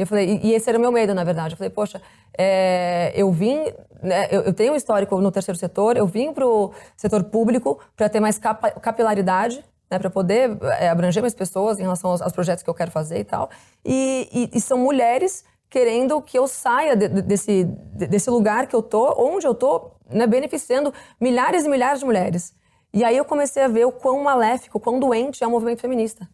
[0.00, 1.54] Eu falei, e, esse era o meu medo, na verdade.
[1.54, 2.00] Eu falei, poxa,
[2.36, 3.64] é, eu vim,
[4.02, 7.78] né, eu, eu, tenho um histórico no terceiro setor, eu vim para o setor público
[7.96, 12.22] para ter mais capa, capilaridade, né, para poder é, abranger mais pessoas em relação aos,
[12.22, 13.50] aos, projetos que eu quero fazer e tal.
[13.84, 18.66] E, e, e são mulheres querendo que eu saia de, de, desse, de, desse lugar
[18.66, 22.54] que eu tô, onde eu tô, né, beneficiando milhares e milhares de mulheres.
[22.92, 25.80] E aí eu comecei a ver o quão maléfico, o quão doente é o movimento
[25.80, 26.28] feminista.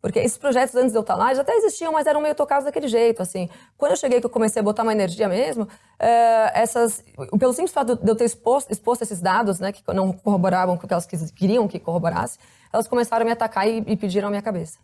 [0.00, 2.64] Porque esses projetos antes de eu estar lá já até existiam, mas eram meio tocados
[2.64, 3.48] daquele jeito, assim.
[3.76, 5.66] Quando eu cheguei, que eu comecei a botar uma energia mesmo,
[5.98, 7.04] é, essas...
[7.38, 10.84] Pelo simples fato de eu ter exposto, exposto esses dados, né, que não corroboravam com
[10.84, 12.38] o que elas queriam que corroborasse,
[12.72, 14.78] elas começaram a me atacar e, e pediram a minha cabeça.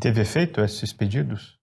[0.00, 1.58] Teve efeito esses pedidos?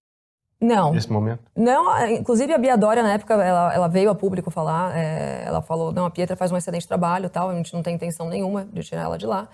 [0.61, 0.93] Não.
[0.93, 1.41] Nesse momento?
[1.55, 5.59] Não, inclusive a Bia Dória, na época, ela, ela veio a público falar, é, ela
[5.63, 8.65] falou, não, a Pietra faz um excelente trabalho tal, a gente não tem intenção nenhuma
[8.65, 9.49] de tirar ela de lá.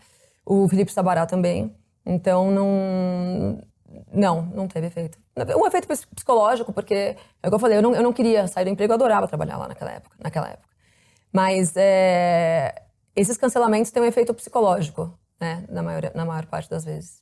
[0.46, 1.74] O Felipe Sabará também.
[2.08, 3.62] Então, não...
[4.14, 5.18] Não, não teve efeito.
[5.36, 8.66] Um efeito psicológico, porque, é o que eu falei, eu não, eu não queria sair
[8.66, 10.16] do emprego, eu adorava trabalhar lá naquela época.
[10.20, 10.68] Naquela época.
[11.32, 12.84] Mas é,
[13.16, 17.22] esses cancelamentos têm um efeito psicológico, né, na maior, na maior parte das vezes.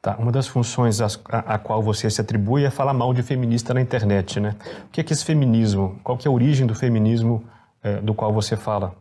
[0.00, 3.72] Tá, uma das funções a, a, qual você se atribui é falar mal de feminista
[3.74, 4.56] na internet, né?
[4.86, 6.00] O que é que esse feminismo?
[6.04, 7.44] Qual que é a origem do feminismo
[7.82, 8.94] é, do qual você fala?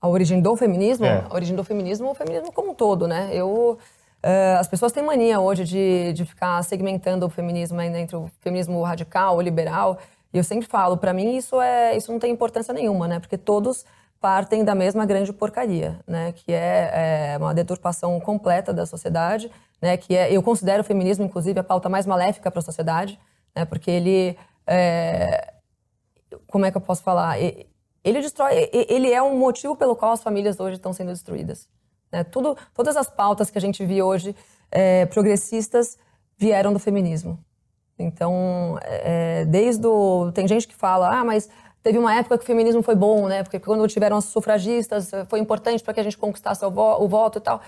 [0.00, 1.06] A origem do feminismo?
[1.06, 1.24] É.
[1.28, 3.30] A origem do feminismo, o feminismo como um todo, né?
[3.32, 3.78] Eu,
[4.24, 8.82] uh, as pessoas têm mania hoje de, de ficar segmentando o feminismo entre o feminismo
[8.82, 9.98] radical, o liberal.
[10.32, 13.18] E eu sempre falo, para mim isso é, isso não tem importância nenhuma, né?
[13.18, 13.84] Porque todos
[14.20, 16.32] partem da mesma grande porcaria, né?
[16.32, 21.24] Que é, é uma deturpação completa da sociedade né, que é, eu considero o feminismo,
[21.24, 23.18] inclusive, a pauta mais maléfica para a sociedade,
[23.54, 24.36] né, porque ele,
[24.66, 25.54] é,
[26.46, 27.38] como é que eu posso falar?
[27.40, 27.66] Ele
[28.04, 31.68] destrói, ele é um motivo pelo qual as famílias hoje estão sendo destruídas.
[32.12, 32.24] Né?
[32.24, 34.34] Tudo, todas as pautas que a gente viu hoje
[34.70, 35.98] é, progressistas
[36.38, 37.38] vieram do feminismo.
[37.98, 41.50] Então, é, desde o, tem gente que fala, ah, mas
[41.82, 43.42] teve uma época que o feminismo foi bom, né?
[43.42, 47.40] Porque quando tiveram as sufragistas foi importante para que a gente conquistasse o voto e
[47.40, 47.60] tal.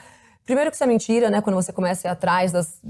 [0.44, 1.40] Primeiro que isso é mentira, né?
[1.42, 2.80] Quando você começa a ir atrás das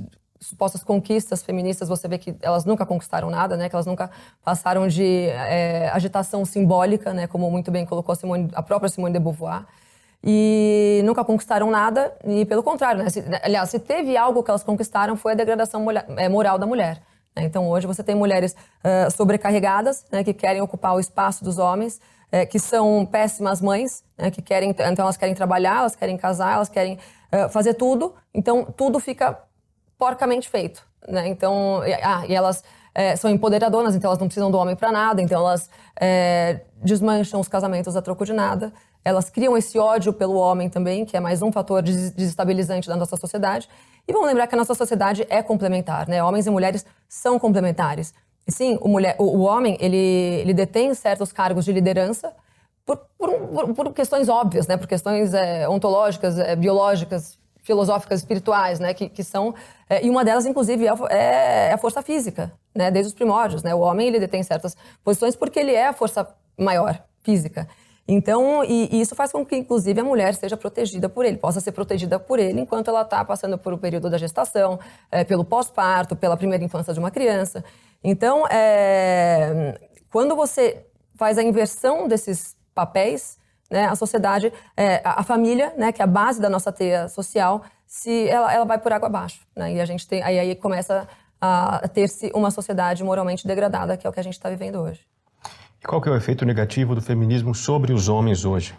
[0.42, 3.68] supostas conquistas feministas, você vê que elas nunca conquistaram nada, né?
[3.68, 4.10] Que elas nunca
[4.44, 7.26] passaram de é, agitação simbólica, né?
[7.26, 9.64] Como muito bem colocou a, Simone, a própria Simone de Beauvoir.
[10.24, 13.10] E nunca conquistaram nada, e pelo contrário, né?
[13.10, 15.84] Se, aliás, se teve algo que elas conquistaram foi a degradação
[16.16, 17.02] é, moral da mulher.
[17.34, 17.44] Né?
[17.44, 20.22] Então, hoje você tem mulheres uh, sobrecarregadas, né?
[20.22, 22.00] Que querem ocupar o espaço dos homens,
[22.48, 24.30] que são péssimas mães, né?
[24.30, 26.98] Que querem, então elas querem trabalhar, elas querem casar, elas querem
[27.32, 29.38] eh, fazer tudo, então tudo fica
[30.02, 30.84] porcamente feito.
[31.06, 31.28] Né?
[31.28, 34.90] Então, e, ah, e elas é, são empoderadoras, então elas não precisam do homem para
[34.90, 38.72] nada, então elas é, desmancham os casamentos a troco de nada.
[39.04, 43.16] Elas criam esse ódio pelo homem também, que é mais um fator desestabilizante da nossa
[43.16, 43.68] sociedade.
[44.08, 46.20] E vamos lembrar que a nossa sociedade é complementar, né?
[46.20, 48.12] Homens e mulheres são complementares.
[48.44, 52.32] E sim, o, mulher, o, o homem, ele, ele detém certos cargos de liderança,
[52.84, 54.76] por, por, por, questões óbvias, né?
[54.76, 58.92] Por questões é, ontológicas, é, biológicas, filosóficas, espirituais, né?
[58.92, 59.54] Que, que são
[59.88, 62.90] é, e uma delas, inclusive, é, é, é, a força física, né?
[62.90, 63.74] Desde os primórdios, né?
[63.74, 67.68] O homem ele detém certas posições porque ele é a força maior física.
[68.06, 71.60] Então, e, e, isso faz com que, inclusive, a mulher seja protegida por ele, possa
[71.60, 74.78] ser protegida por ele enquanto ela está passando por o período da gestação,
[75.10, 77.64] é, pelo pós-parto, pela primeira infância de uma criança.
[78.02, 79.78] Então, é,
[80.10, 83.38] quando você faz a inversão desses papéis,
[83.72, 87.62] né, a sociedade, é, a, família, né, que é a base da nossa teia social,
[87.86, 89.40] se ela, ela vai por água abaixo.
[89.56, 91.08] Né, e a gente tem, aí, aí começa
[91.40, 95.00] a ter-se uma sociedade moralmente degradada, que é o que a gente está vivendo hoje.
[95.82, 98.76] E qual que é o efeito negativo do feminismo sobre os homens hoje?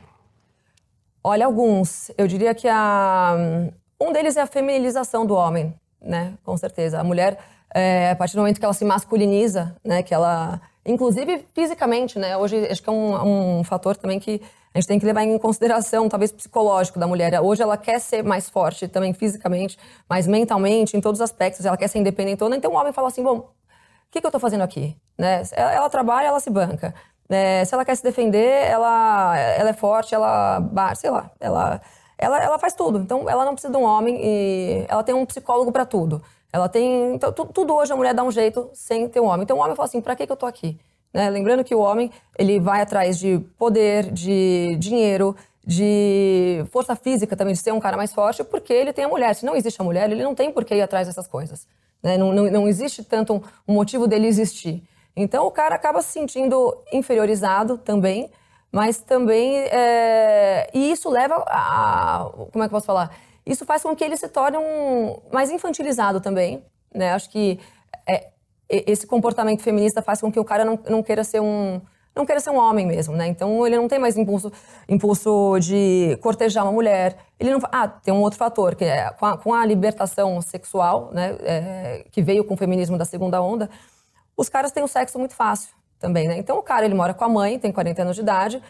[1.21, 2.11] Olha, alguns.
[2.17, 3.35] Eu diria que a,
[3.99, 6.35] um deles é a feminização do homem, né?
[6.43, 6.99] Com certeza.
[6.99, 7.37] A mulher,
[7.73, 10.01] é, a partir do momento que ela se masculiniza, né?
[10.03, 12.37] Que ela, inclusive fisicamente, né?
[12.37, 14.41] Hoje acho que é um, um fator também que
[14.73, 17.39] a gente tem que levar em consideração, talvez psicológico da mulher.
[17.39, 19.77] Hoje ela quer ser mais forte também fisicamente,
[20.09, 21.63] mas mentalmente, em todos os aspectos.
[21.65, 22.55] Ela quer ser independentona.
[22.55, 23.45] Então o homem fala assim, bom, o
[24.09, 24.97] que, que eu estou fazendo aqui?
[25.15, 25.43] Né?
[25.51, 26.93] Ela, ela trabalha, ela se banca.
[27.29, 30.61] É, se ela quer se defender, ela, ela é forte, ela,
[30.95, 31.81] sei lá, ela,
[32.17, 32.99] ela, ela faz tudo.
[32.99, 36.21] Então, ela não precisa de um homem e ela tem um psicólogo para tudo.
[36.51, 39.43] Ela tem, então, tudo hoje a mulher dá um jeito sem ter um homem.
[39.43, 40.79] Então, o homem fala assim, para que, que eu tô aqui?
[41.13, 41.29] Né?
[41.29, 47.53] Lembrando que o homem, ele vai atrás de poder, de dinheiro, de força física também,
[47.53, 49.33] de ser um cara mais forte, porque ele tem a mulher.
[49.35, 51.67] Se não existe a mulher, ele não tem por que ir atrás dessas coisas.
[52.01, 52.17] Né?
[52.17, 54.83] Não, não, não existe tanto um, um motivo dele existir.
[55.15, 58.31] Então o cara acaba se sentindo inferiorizado também,
[58.71, 59.57] mas também.
[59.57, 60.69] É...
[60.73, 62.29] E isso leva a.
[62.51, 63.15] Como é que eu posso falar?
[63.45, 66.63] Isso faz com que ele se torne um mais infantilizado também.
[66.93, 67.13] Né?
[67.13, 67.59] Acho que
[68.07, 68.29] é,
[68.87, 71.81] esse comportamento feminista faz com que o cara não, não queira ser um
[72.15, 73.25] não queira ser um homem mesmo, né?
[73.25, 74.51] Então ele não tem mais impulso,
[74.87, 77.17] impulso de cortejar uma mulher.
[77.39, 77.59] Ele não.
[77.71, 81.35] Ah, tem um outro fator que é com a, com a libertação sexual, né?
[81.41, 83.67] É, que veio com o feminismo da segunda onda
[84.35, 86.37] os caras têm o sexo muito fácil também, né?
[86.37, 88.61] Então o cara ele mora com a mãe, tem 40 anos de idade,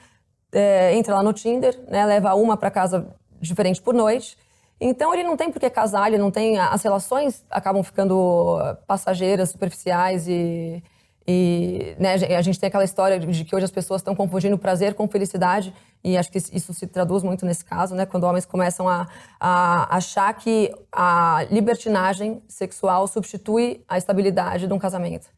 [0.51, 2.05] é, entra lá no Tinder, né?
[2.05, 4.37] Leva uma para casa diferente por noite.
[4.85, 6.59] Então ele não tem por que casar, ele não tem.
[6.59, 10.83] As relações acabam ficando passageiras, superficiais e.
[11.25, 14.93] E né, a gente tem aquela história de que hoje as pessoas estão confundindo prazer
[14.93, 18.05] com felicidade, e acho que isso se traduz muito nesse caso, né?
[18.05, 19.07] Quando homens começam a,
[19.39, 25.29] a achar que a libertinagem sexual substitui a estabilidade de um casamento.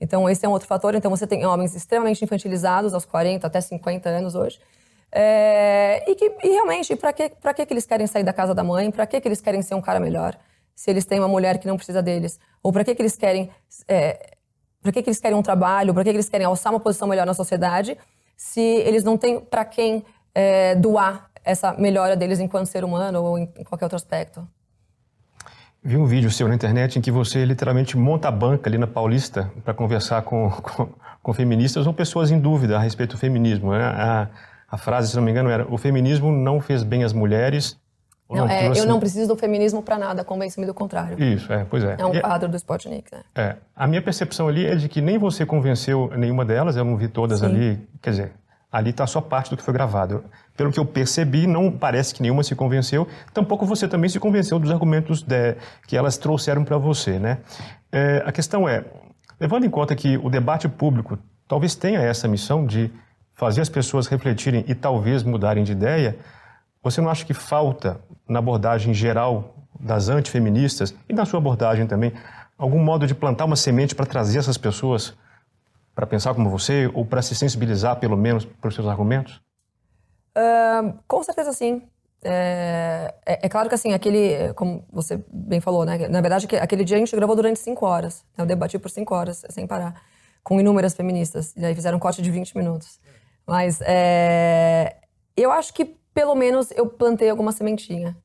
[0.00, 0.94] Então, esse é um outro fator.
[0.94, 4.60] Então, você tem homens extremamente infantilizados, aos 40, até 50 anos hoje.
[5.14, 8.64] É, e, que, e realmente, para que, que, que eles querem sair da casa da
[8.64, 8.90] mãe?
[8.90, 10.36] Para que, que eles querem ser um cara melhor?
[10.74, 12.40] Se eles têm uma mulher que não precisa deles?
[12.62, 13.50] Ou para que, que eles querem...
[13.86, 14.36] É,
[14.80, 15.92] para que, que eles querem um trabalho?
[15.92, 17.96] Para que, que eles querem alçar uma posição melhor na sociedade?
[18.36, 23.38] Se eles não têm para quem é, doar essa melhora deles enquanto ser humano ou
[23.38, 24.46] em qualquer outro aspecto?
[25.84, 28.86] Vi um vídeo seu na internet em que você literalmente monta a banca ali na
[28.86, 30.88] Paulista para conversar com, com,
[31.20, 33.72] com, feministas ou pessoas em dúvida a respeito do feminismo.
[33.72, 33.82] Né?
[33.84, 34.28] A,
[34.72, 37.78] a, frase, se não me engano, era: o feminismo não fez bem às mulheres.
[38.28, 38.80] Não, não é, trouxe...
[38.80, 41.22] Eu não preciso do feminismo para nada, convence-me do contrário.
[41.22, 41.96] Isso, é, pois é.
[41.98, 43.22] É um quadro do Spotnik, né?
[43.34, 43.56] É.
[43.76, 47.08] A minha percepção ali é de que nem você convenceu nenhuma delas, eu não vi
[47.08, 47.46] todas Sim.
[47.46, 47.88] ali.
[48.00, 48.32] Quer dizer,
[48.72, 50.24] ali está só parte do que foi gravado.
[50.56, 54.58] Pelo que eu percebi, não parece que nenhuma se convenceu, tampouco você também se convenceu
[54.58, 55.56] dos argumentos de,
[55.86, 57.18] que elas trouxeram para você.
[57.18, 57.38] Né?
[57.92, 58.82] É, a questão é,
[59.38, 62.90] levando em conta que o debate público talvez tenha essa missão de
[63.34, 66.18] fazer as pessoas refletirem e talvez mudarem de ideia,
[66.82, 72.12] você não acha que falta, na abordagem geral das antifeministas e na sua abordagem também,
[72.56, 75.14] algum modo de plantar uma semente para trazer essas pessoas
[75.94, 79.40] para pensar como você ou para se sensibilizar, pelo menos, para os seus argumentos?
[80.36, 81.82] Uh, com certeza sim.
[82.24, 86.08] É, é, é, claro que assim, aquele, como você bem falou, né?
[86.08, 88.24] Na verdade, aquele dia a gente gravou durante cinco horas.
[88.36, 88.44] Né?
[88.44, 90.00] Eu debati por cinco horas, sem parar,
[90.42, 91.54] com inúmeras feministas.
[91.56, 93.00] E aí fizeram um corte de 20 minutos.
[93.52, 94.96] Mas é,
[95.36, 95.84] eu acho que,
[96.14, 98.16] pelo menos, eu plantei alguma sementinha.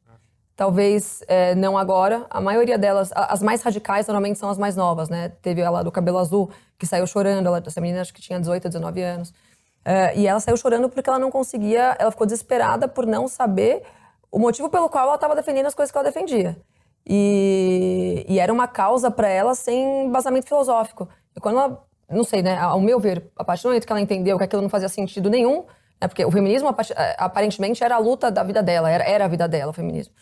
[0.56, 2.26] Talvez é, não agora.
[2.30, 5.28] A maioria delas, as mais radicais, normalmente são as mais novas, né?
[5.42, 7.46] Teve ela do cabelo azul, que saiu chorando.
[7.46, 9.32] Ela, essa menina acho que tinha 18, 19 anos.
[9.32, 13.84] Uh, e ela saiu chorando porque ela não conseguia, ela ficou desesperada por não saber
[14.32, 16.58] o motivo pelo qual ela estava defendendo as coisas que ela defendia.
[17.06, 21.10] E, e era uma causa para ela sem embasamento filosófico.
[21.36, 24.02] E quando ela, não sei, né, ao meu ver, a partir do momento que ela
[24.02, 25.66] entendeu que aquilo não fazia sentido nenhum,
[26.02, 29.28] né, porque o feminismo eh, aparentemente era a luta da vida dela, era, era a
[29.28, 30.14] vida dela, o feminismo.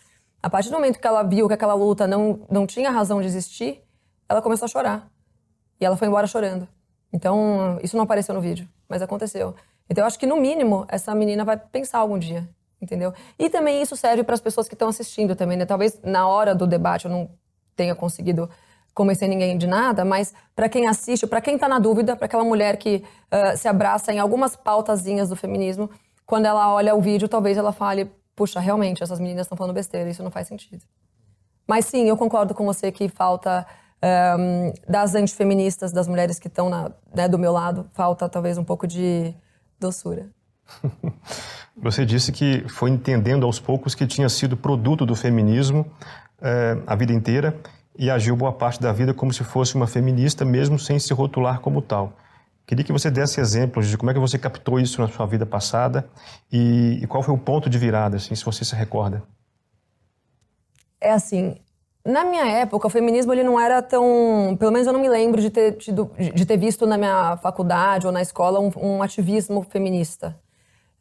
[0.42, 3.26] A partir do momento que ela viu que aquela luta não, não tinha razão de
[3.26, 3.82] existir,
[4.28, 5.10] ela começou a chorar.
[5.80, 6.68] E ela foi embora chorando.
[7.12, 9.54] Então, isso não apareceu no vídeo, mas aconteceu.
[9.88, 12.48] Então, eu acho que, no mínimo, essa menina vai pensar algum dia,
[12.80, 13.12] entendeu?
[13.38, 15.64] E também isso serve para as pessoas que estão assistindo também, né?
[15.64, 17.30] Talvez na hora do debate eu não
[17.74, 18.50] tenha conseguido
[18.96, 22.42] convencer ninguém de nada, mas para quem assiste, para quem está na dúvida, para aquela
[22.42, 25.88] mulher que uh, se abraça em algumas pautazinhas do feminismo,
[26.24, 30.10] quando ela olha o vídeo, talvez ela fale puxa, realmente, essas meninas estão falando besteira,
[30.10, 30.84] isso não faz sentido.
[31.66, 33.66] Mas sim, eu concordo com você que falta
[34.38, 36.70] um, das antifeministas, das mulheres que estão
[37.14, 39.34] né, do meu lado, falta talvez um pouco de
[39.80, 40.28] doçura.
[41.76, 45.86] Você disse que foi entendendo aos poucos que tinha sido produto do feminismo
[46.40, 47.54] é, a vida inteira
[47.98, 51.60] e agiu boa parte da vida como se fosse uma feminista, mesmo sem se rotular
[51.60, 52.12] como tal.
[52.66, 55.46] Queria que você desse exemplos de como é que você captou isso na sua vida
[55.46, 56.08] passada
[56.52, 59.22] e, e qual foi o ponto de virada, assim, se você se recorda.
[61.00, 61.56] É assim,
[62.06, 64.56] na minha época, o feminismo ele não era tão.
[64.58, 68.06] Pelo menos eu não me lembro de ter, tido, de ter visto na minha faculdade
[68.06, 70.38] ou na escola um, um ativismo feminista.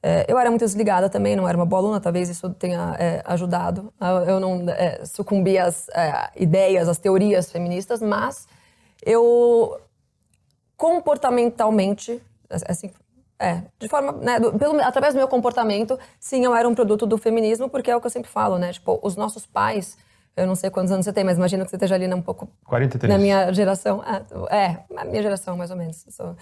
[0.08, 3.24] É, eu era muito desligada também, não era uma boa aluna, talvez isso tenha é,
[3.26, 3.92] ajudado.
[4.28, 8.48] Eu não é, sucumbi às é, ideias, às teorias feministas, mas
[9.04, 9.82] eu
[10.78, 12.22] comportamentalmente,
[12.68, 12.92] assim,
[13.40, 17.08] é, de forma, né, do, pelo, através do meu comportamento, sim, eu era um produto
[17.08, 18.74] do feminismo, porque é o que eu sempre falo, né?
[18.74, 19.98] Tipo, os nossos pais,
[20.38, 22.22] eu não sei quantos anos você tem, mas imagino que você esteja ali né, um
[22.22, 22.48] pouco...
[22.66, 23.12] 43.
[23.12, 24.04] Na minha geração.
[24.06, 24.22] Ah,
[24.56, 26.06] é, a minha geração, mais ou menos.
[26.12, 26.36] Sou,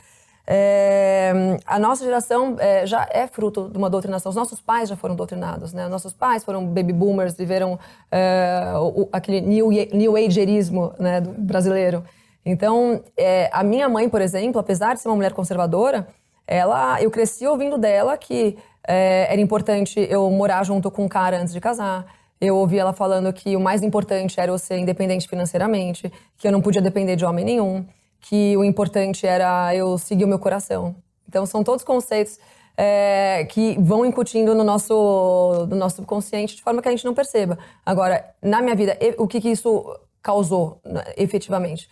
[0.45, 1.31] é,
[1.65, 4.29] a nossa geração é, já é fruto de uma doutrinação.
[4.29, 5.87] Os nossos pais já foram doutrinados, né?
[5.87, 7.79] Nossos pais foram baby boomers, viveram
[8.11, 12.03] é, o, aquele new, new ageismo né, brasileiro.
[12.45, 16.07] Então, é, a minha mãe, por exemplo, apesar de ser uma mulher conservadora,
[16.45, 21.39] ela, eu cresci ouvindo dela que é, era importante eu morar junto com um cara
[21.39, 22.05] antes de casar.
[22.41, 26.51] Eu ouvi ela falando que o mais importante era eu ser independente financeiramente, que eu
[26.51, 27.85] não podia depender de homem nenhum,
[28.23, 30.95] que o importante era eu seguir o meu coração.
[31.27, 32.39] Então, são todos conceitos
[32.75, 37.13] é, que vão incutindo no nosso, no nosso subconsciente de forma que a gente não
[37.13, 37.57] perceba.
[37.85, 39.85] Agora, na minha vida, o que, que isso
[40.21, 41.87] causou né, efetivamente?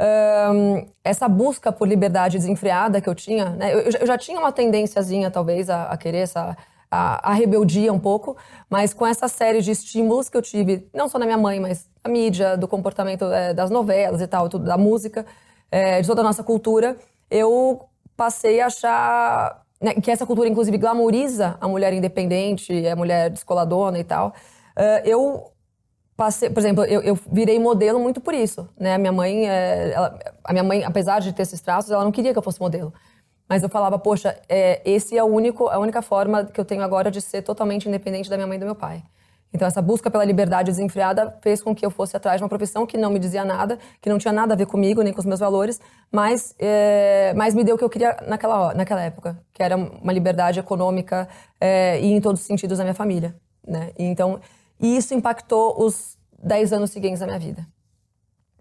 [0.00, 3.72] um, essa busca por liberdade desenfreada que eu tinha, né?
[3.72, 6.56] eu, eu, já tinha uma tendênciazinha, talvez, a, a querer essa
[6.90, 8.36] a, a, rebeldia um pouco,
[8.68, 11.88] mas com essa série de estímulos que eu tive, não só na minha mãe, mas
[12.02, 15.26] da mídia, do comportamento é, das novelas e tal, tudo, da música,
[15.70, 16.96] é, de toda a nossa cultura,
[17.30, 17.84] eu
[18.16, 23.98] passei a achar né, que essa cultura, inclusive, glamoriza a mulher independente, a mulher descoladona
[23.98, 24.34] e tal.
[24.76, 25.52] Uh, eu
[26.16, 28.94] passei, por exemplo, eu, eu, virei modelo muito por isso, né?
[28.94, 32.12] A minha mãe, é, ela, a minha mãe, apesar de ter esses traços, ela não
[32.12, 32.92] queria que eu fosse modelo.
[33.48, 36.82] Mas eu falava, poxa, é, esse é o único, a única forma que eu tenho
[36.82, 39.02] agora de ser totalmente independente da minha mãe e do meu pai.
[39.54, 42.84] Então essa busca pela liberdade desenfreada fez com que eu fosse atrás de uma profissão
[42.84, 45.24] que não me dizia nada, que não tinha nada a ver comigo nem com os
[45.24, 49.62] meus valores, mas, é, mas me deu o que eu queria naquela naquela época, que
[49.62, 51.28] era uma liberdade econômica
[51.60, 53.36] é, e em todos os sentidos da minha família,
[53.66, 53.92] né?
[53.96, 54.40] E, então
[54.80, 57.66] e isso impactou os 10 anos seguintes da minha vida.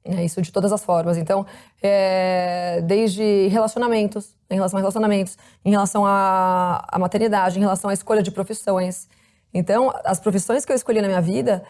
[0.06, 1.18] É isso de todas as formas.
[1.18, 1.46] Então,
[1.82, 8.22] é, desde relacionamentos, em relação a relacionamentos, em relação à, maternidade, em relação à escolha
[8.22, 9.08] de profissões.
[9.54, 11.64] Então, as profissões que eu escolhi na minha vida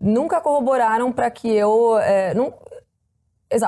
[0.00, 1.98] nunca corroboraram para que eu.
[1.98, 2.54] É, não,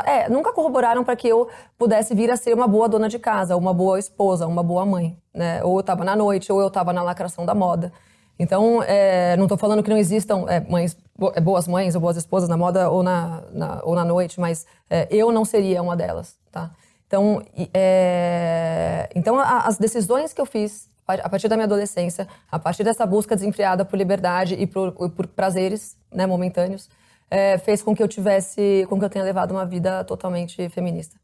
[0.04, 3.56] é, nunca corroboraram para que eu pudesse vir a ser uma boa dona de casa,
[3.56, 5.16] uma boa esposa, uma boa mãe.
[5.32, 5.62] Né?
[5.62, 7.92] Ou eu estava na noite, ou eu estava na lacração da moda.
[8.38, 10.96] Então, é, não estou falando que não existam é, mães,
[11.34, 14.64] é, boas mães ou boas esposas na moda ou na, na ou na noite, mas
[14.88, 16.70] é, eu não seria uma delas, tá?
[17.06, 17.42] Então,
[17.74, 22.84] é, então a, as decisões que eu fiz a partir da minha adolescência, a partir
[22.84, 26.88] dessa busca desenfreada por liberdade e por, por prazeres né, momentâneos,
[27.30, 31.16] é, fez com que eu tivesse, com que eu tenha levado uma vida totalmente feminista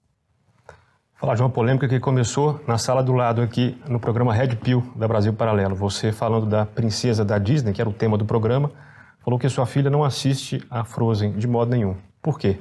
[1.25, 4.85] falar de uma polêmica que começou na sala do lado aqui no programa Red Pill
[4.94, 5.75] da Brasil Paralelo.
[5.75, 8.70] Você falando da princesa da Disney, que era o tema do programa,
[9.25, 11.97] falou que sua filha não assiste a Frozen de modo nenhum.
[12.20, 12.59] Por quê?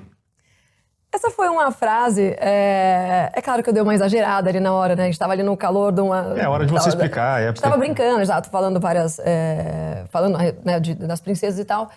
[1.13, 2.35] Essa foi uma frase.
[2.39, 5.03] É, é claro que eu dei uma exagerada ali na hora, né?
[5.03, 6.33] A gente estava ali no calor de uma.
[6.35, 7.39] É hora de você explicar.
[7.39, 9.19] É, a gente estava brincando, exato, falando várias.
[9.19, 11.91] É, falando né, de, das princesas e tal.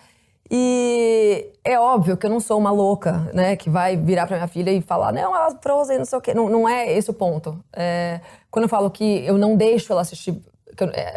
[0.49, 4.47] E é óbvio que eu não sou uma louca, né, que vai virar para minha
[4.47, 6.33] filha e falar, não, ela Frozen, não sei o quê.
[6.33, 7.59] Não, não é esse o ponto.
[7.75, 10.39] É, quando eu falo que eu não deixo ela assistir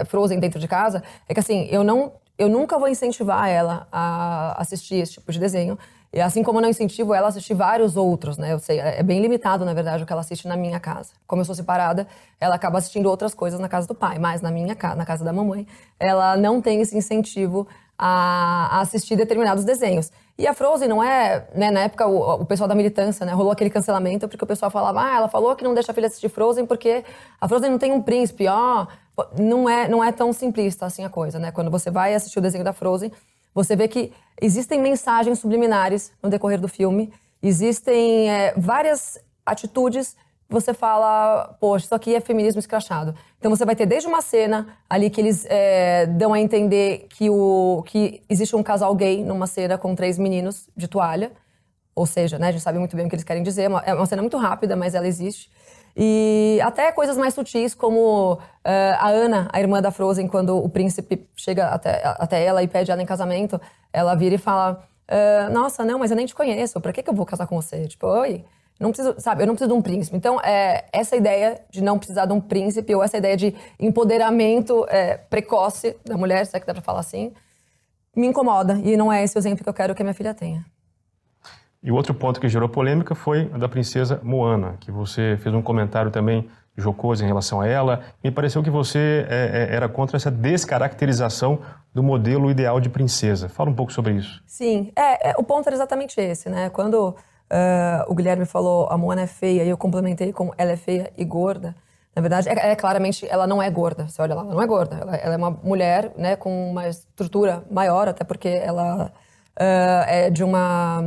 [0.07, 4.59] Frozen dentro de casa, é que assim, eu não, eu nunca vou incentivar ela a
[4.59, 5.79] assistir esse tipo de desenho.
[6.11, 8.55] E assim como eu não incentivo ela a assistir vários outros, né?
[8.55, 11.13] Eu sei, é bem limitado, na verdade, o que ela assiste na minha casa.
[11.27, 12.07] Como eu sou separada,
[12.41, 15.23] ela acaba assistindo outras coisas na casa do pai, mas na minha casa, na casa
[15.23, 15.67] da mamãe,
[16.01, 20.11] ela não tem esse incentivo a, a, assistir determinados desenhos.
[20.39, 23.53] E a Frozen não é, né, na época o, o, pessoal da militância, né, rolou
[23.53, 26.31] aquele cancelamento porque o pessoal falava, ah, ela falou que não deixa a filha assistir
[26.31, 27.05] Frozen porque
[27.39, 28.87] a Frozen não tem um príncipe, ó, oh,
[29.39, 31.51] não é, não é tão simplista assim a coisa, né?
[31.51, 33.13] Quando você vai assistir o desenho da Frozen,
[33.55, 37.13] você vê que existem mensagens subliminares no decorrer do filme,
[37.43, 40.17] existem é, várias atitudes
[40.51, 43.15] você fala, poxa, isso aqui é feminismo escrachado.
[43.39, 47.31] Então você vai ter desde uma cena ali que eles é, dão a entender que,
[47.31, 51.31] o, que existe um casal gay numa cena com três meninos de toalha.
[51.95, 53.63] Ou seja, né, a gente sabe muito bem o que eles querem dizer.
[53.63, 55.49] É uma, é uma cena muito rápida, mas ela existe.
[55.97, 58.39] E até coisas mais sutis, como uh,
[58.99, 62.91] a Ana, a irmã da Frozen, quando o príncipe chega até, até ela e pede
[62.91, 63.61] ela em casamento,
[63.93, 67.11] ela vira e fala: uh, Nossa, não, mas eu nem te conheço, pra que, que
[67.11, 67.87] eu vou casar com você?
[67.87, 68.45] Tipo, oi.
[68.79, 70.17] Não preciso, sabe, eu não preciso de um príncipe.
[70.17, 74.87] Então, é, essa ideia de não precisar de um príncipe, ou essa ideia de empoderamento
[74.89, 77.31] é, precoce da mulher, se é que dá pra falar assim,
[78.17, 78.81] me incomoda.
[78.83, 80.65] E não é esse o exemplo que eu quero que a minha filha tenha.
[81.83, 85.55] E o outro ponto que gerou polêmica foi a da princesa Moana, que você fez
[85.55, 88.01] um comentário também jocoso em relação a ela.
[88.23, 91.61] Me pareceu que você é, é, era contra essa descaracterização
[91.95, 93.49] do modelo ideal de princesa.
[93.49, 94.43] Fala um pouco sobre isso.
[94.47, 96.71] Sim, é, é o ponto era exatamente esse, né?
[96.71, 97.17] Quando
[97.51, 101.13] Uh, o Guilherme falou a Moana é feia e eu complementei com ela é feia
[101.19, 101.75] e gorda.
[102.15, 104.07] Na verdade, é, é claramente ela não é gorda.
[104.07, 104.97] Você olha lá, ela não é gorda.
[104.97, 110.31] Ela, ela, é uma mulher, né, com uma estrutura maior, até porque ela uh, é
[110.31, 111.03] de uma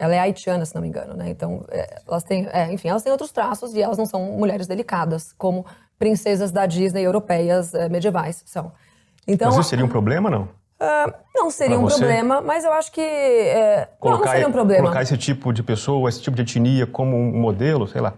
[0.00, 1.28] ela é haitiana, se não me engano, né?
[1.28, 4.66] Então, é, elas têm, é, enfim, elas têm outros traços e elas não são mulheres
[4.66, 5.66] delicadas, como
[5.98, 8.72] princesas da Disney europeias é, medievais são.
[9.28, 10.48] Então, Mas isso seria um problema, não?
[10.80, 13.02] Uh, não seria um problema, mas eu acho que.
[13.02, 14.82] É, colocar, não, seria um problema.
[14.84, 18.14] Colocar esse tipo de pessoa, esse tipo de etnia como um modelo, sei lá.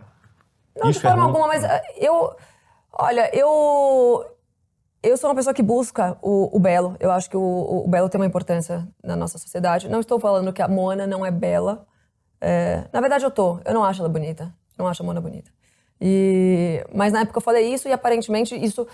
[0.76, 2.32] Não, Isso de forma é alguma, mas ah, eu.
[2.92, 4.24] Olha, eu.
[5.02, 6.96] Eu sou uma pessoa que busca o, o belo.
[7.00, 9.88] Eu acho que o, o, belo tem uma importância na nossa sociedade.
[9.88, 11.84] Não estou falando que a Mona não é bela.
[12.40, 13.58] É, na verdade, eu tô.
[13.64, 14.54] Eu não acho ela bonita.
[14.78, 15.50] Não acho a Mona bonita.
[16.00, 18.86] E, mas na época eu falei isso e aparentemente isso.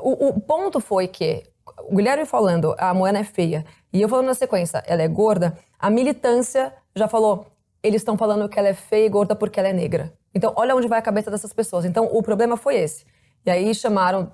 [0.00, 1.42] O, o ponto foi que
[1.90, 5.56] o Guilherme falando, a Moana é feia, e eu falando na sequência, ela é gorda,
[5.78, 7.46] a militância já falou,
[7.82, 10.12] eles estão falando que ela é feia e gorda porque ela é negra.
[10.34, 11.84] Então, olha onde vai a cabeça dessas pessoas.
[11.84, 13.04] Então, o problema foi esse.
[13.44, 14.32] E aí chamaram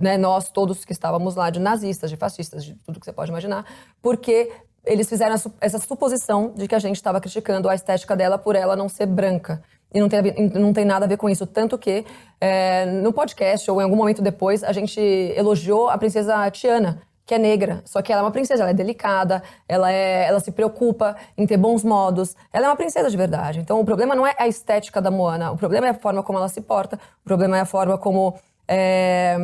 [0.00, 3.30] né, nós todos que estávamos lá de nazistas, de fascistas, de tudo que você pode
[3.30, 3.64] imaginar,
[4.00, 4.50] porque
[4.84, 8.74] eles fizeram essa suposição de que a gente estava criticando a estética dela por ela
[8.74, 9.62] não ser branca.
[9.92, 11.46] E não tem, não tem nada a ver com isso.
[11.46, 12.04] Tanto que
[12.40, 17.34] é, no podcast, ou em algum momento depois, a gente elogiou a princesa Tiana, que
[17.34, 17.82] é negra.
[17.84, 21.46] Só que ela é uma princesa, ela é delicada, ela, é, ela se preocupa em
[21.46, 22.36] ter bons modos.
[22.52, 23.58] Ela é uma princesa de verdade.
[23.58, 26.38] Então o problema não é a estética da Moana, o problema é a forma como
[26.38, 28.38] ela se porta, o problema é a forma como
[28.70, 29.36] é,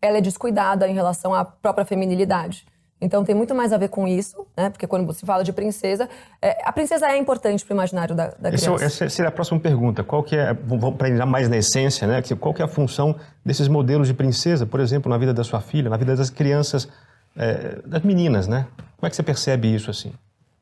[0.00, 2.64] ela é descuidada em relação à própria feminilidade.
[2.98, 4.70] Então tem muito mais a ver com isso, né?
[4.70, 6.08] Porque quando se fala de princesa,
[6.40, 8.84] é, a princesa é importante para o imaginário da, da Esse, criança.
[8.86, 10.02] essa seria a próxima pergunta.
[10.02, 10.54] Qual que é,
[10.96, 12.22] para entrar mais na essência, né?
[12.40, 13.14] Qual que é a função
[13.44, 16.88] desses modelos de princesa, por exemplo, na vida da sua filha, na vida das crianças,
[17.36, 18.66] é, das meninas, né?
[18.96, 20.14] Como é que você percebe isso assim?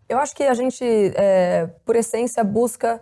[0.08, 0.84] Eu acho que a gente,
[1.14, 3.00] é, por essência, busca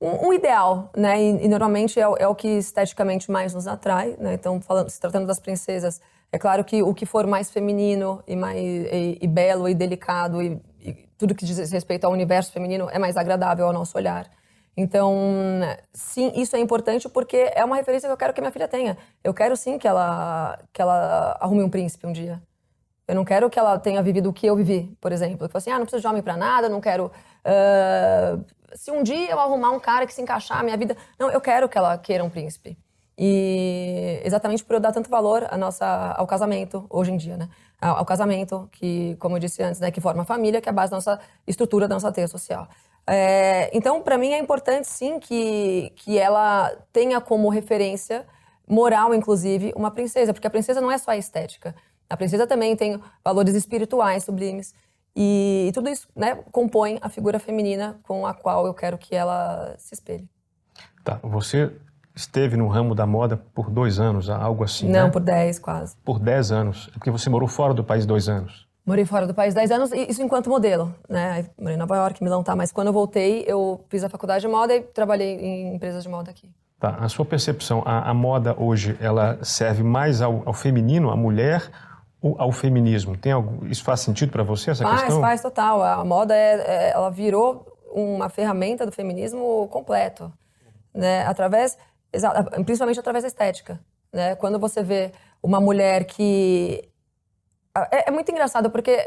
[0.00, 1.20] um, um ideal, né?
[1.20, 4.34] E, e normalmente é, é, o que esteticamente mais nos atrai, né?
[4.34, 6.00] Então, falando, se tratando das princesas
[6.32, 10.42] é claro que o que for mais feminino e mais e, e belo e delicado
[10.42, 14.28] e, e, tudo que diz respeito ao universo feminino é mais agradável ao nosso olhar.
[14.76, 15.16] Então,
[15.94, 18.98] sim, isso é importante porque é uma referência que eu quero que minha filha tenha.
[19.24, 22.42] Eu quero sim que ela que ela arrume um príncipe um dia.
[23.08, 25.48] Eu não quero que ela tenha vivido o que eu vivi, por exemplo.
[25.48, 27.10] Que assim, ah, não preciso de homem para nada, não quero.
[27.46, 28.44] Uh,
[28.76, 31.40] se um dia eu arrumar um cara que se encaixar na minha vida, não, eu
[31.40, 32.76] quero que ela queira um príncipe.
[33.18, 37.48] E exatamente por eu dar tanto valor a nossa, ao casamento, hoje em dia, né?
[37.80, 40.70] Ao, ao, casamento, que, como eu disse antes, né, que forma a família, que é
[40.70, 42.68] a base da nossa estrutura, da nossa teia social.
[43.06, 48.26] É, então, para mim, é importante, sim, que, que ela tenha como referência
[48.66, 51.74] moral, inclusive, uma princesa, porque a princesa não é só a estética.
[52.08, 54.74] A princesa também tem valores espirituais sublimes.
[55.16, 59.14] E, e tudo isso né, compõe a figura feminina com a qual eu quero que
[59.16, 60.28] ela se espelhe.
[61.02, 61.72] Tá, você
[62.14, 65.10] esteve no ramo da moda por dois anos, algo assim, Não, né?
[65.10, 65.96] por dez, quase.
[66.04, 66.88] Por dez anos.
[66.90, 68.66] É porque você morou fora do país dois anos.
[68.84, 71.46] Morei fora do país dez anos, isso enquanto modelo, né?
[71.58, 72.54] Morei em Nova York, Milão, tá.
[72.54, 76.08] Mas quando eu voltei, eu fiz a faculdade de moda e trabalhei em empresas de
[76.08, 76.48] moda aqui.
[76.78, 76.90] Tá.
[77.00, 81.68] A sua percepção, a, a moda hoje, ela serve mais ao, ao feminino, à mulher,
[82.22, 83.16] ao feminismo?
[83.16, 85.20] Tem algo, isso faz sentido para você, essa faz, questão?
[85.20, 85.82] Faz, faz total.
[85.82, 90.32] A moda, é, é, ela virou uma ferramenta do feminismo completo,
[90.94, 91.24] né?
[91.26, 91.78] Através
[92.64, 93.80] principalmente através da estética.
[94.12, 94.34] Né?
[94.36, 95.12] Quando você vê
[95.42, 96.88] uma mulher que.
[97.92, 98.98] É, é, muito engraçado porque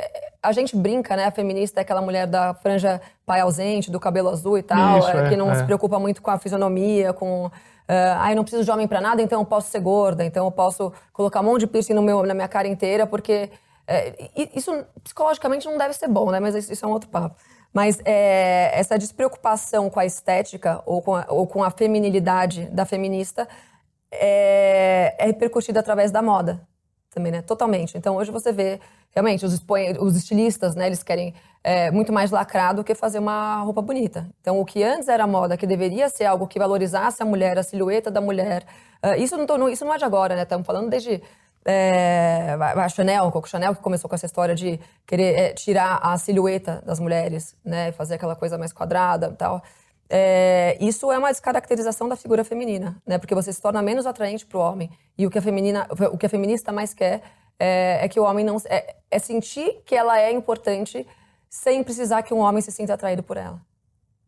[0.43, 1.25] a gente brinca, né?
[1.25, 5.09] A feminista é aquela mulher da franja pai ausente, do cabelo azul e tal, Isso,
[5.09, 5.55] é, que não é.
[5.55, 7.49] se preocupa muito com a fisionomia, com.
[7.91, 10.51] Ah, eu não preciso de homem para nada, então eu posso ser gorda, então eu
[10.51, 13.49] posso colocar um monte de piercing no meu, na minha cara inteira, porque.
[13.91, 14.13] É,
[14.55, 14.71] isso
[15.03, 16.39] psicologicamente não deve ser bom, né?
[16.39, 17.35] Mas isso é um outro papo.
[17.73, 22.85] Mas é, essa despreocupação com a estética ou com a, ou com a feminilidade da
[22.85, 23.47] feminista
[24.11, 26.61] é, é repercutida através da moda.
[27.09, 27.41] também, né?
[27.41, 27.97] Totalmente.
[27.97, 28.79] Então hoje você vê
[29.11, 29.63] realmente os,
[29.99, 30.87] os estilistas, né?
[30.87, 31.33] Eles querem
[31.63, 34.29] é, muito mais lacrar do que fazer uma roupa bonita.
[34.41, 37.63] Então o que antes era moda, que deveria ser algo que valorizasse a mulher, a
[37.63, 38.65] silhueta da mulher,
[39.03, 40.43] uh, isso não, tô, isso não é de agora, né?
[40.43, 41.21] Estamos falando desde
[41.65, 46.17] é, a Chanel, Coco Chanel, que começou com essa história de querer é, tirar a
[46.17, 47.91] silhueta das mulheres, né?
[47.91, 49.61] Fazer aquela coisa mais quadrada e tal.
[50.09, 53.17] É, isso é uma descaracterização da figura feminina, né?
[53.17, 54.89] Porque você se torna menos atraente para o homem.
[55.17, 57.21] E o que a feminina, o que a feminista mais quer
[57.59, 61.05] é, é que o homem não é, é, sentir que ela é importante
[61.49, 63.59] sem precisar que um homem se sinta atraído por ela.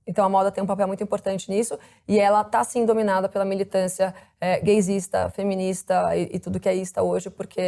[0.06, 3.46] Então a moda tem um papel muito importante nisso e ela está sim dominada pela
[3.46, 7.62] militância é, gaysista, feminista e, e, tudo que é ista hoje, porque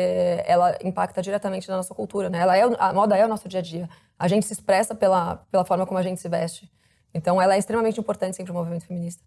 [0.46, 2.40] ela impacta diretamente na nossa cultura, né?
[2.40, 3.88] Ela é, a moda é o nosso dia a dia.
[4.18, 6.70] A gente se expressa pela, pela forma como a gente se veste.
[7.14, 9.24] Então ela é extremamente importante sempre o movimento feminista.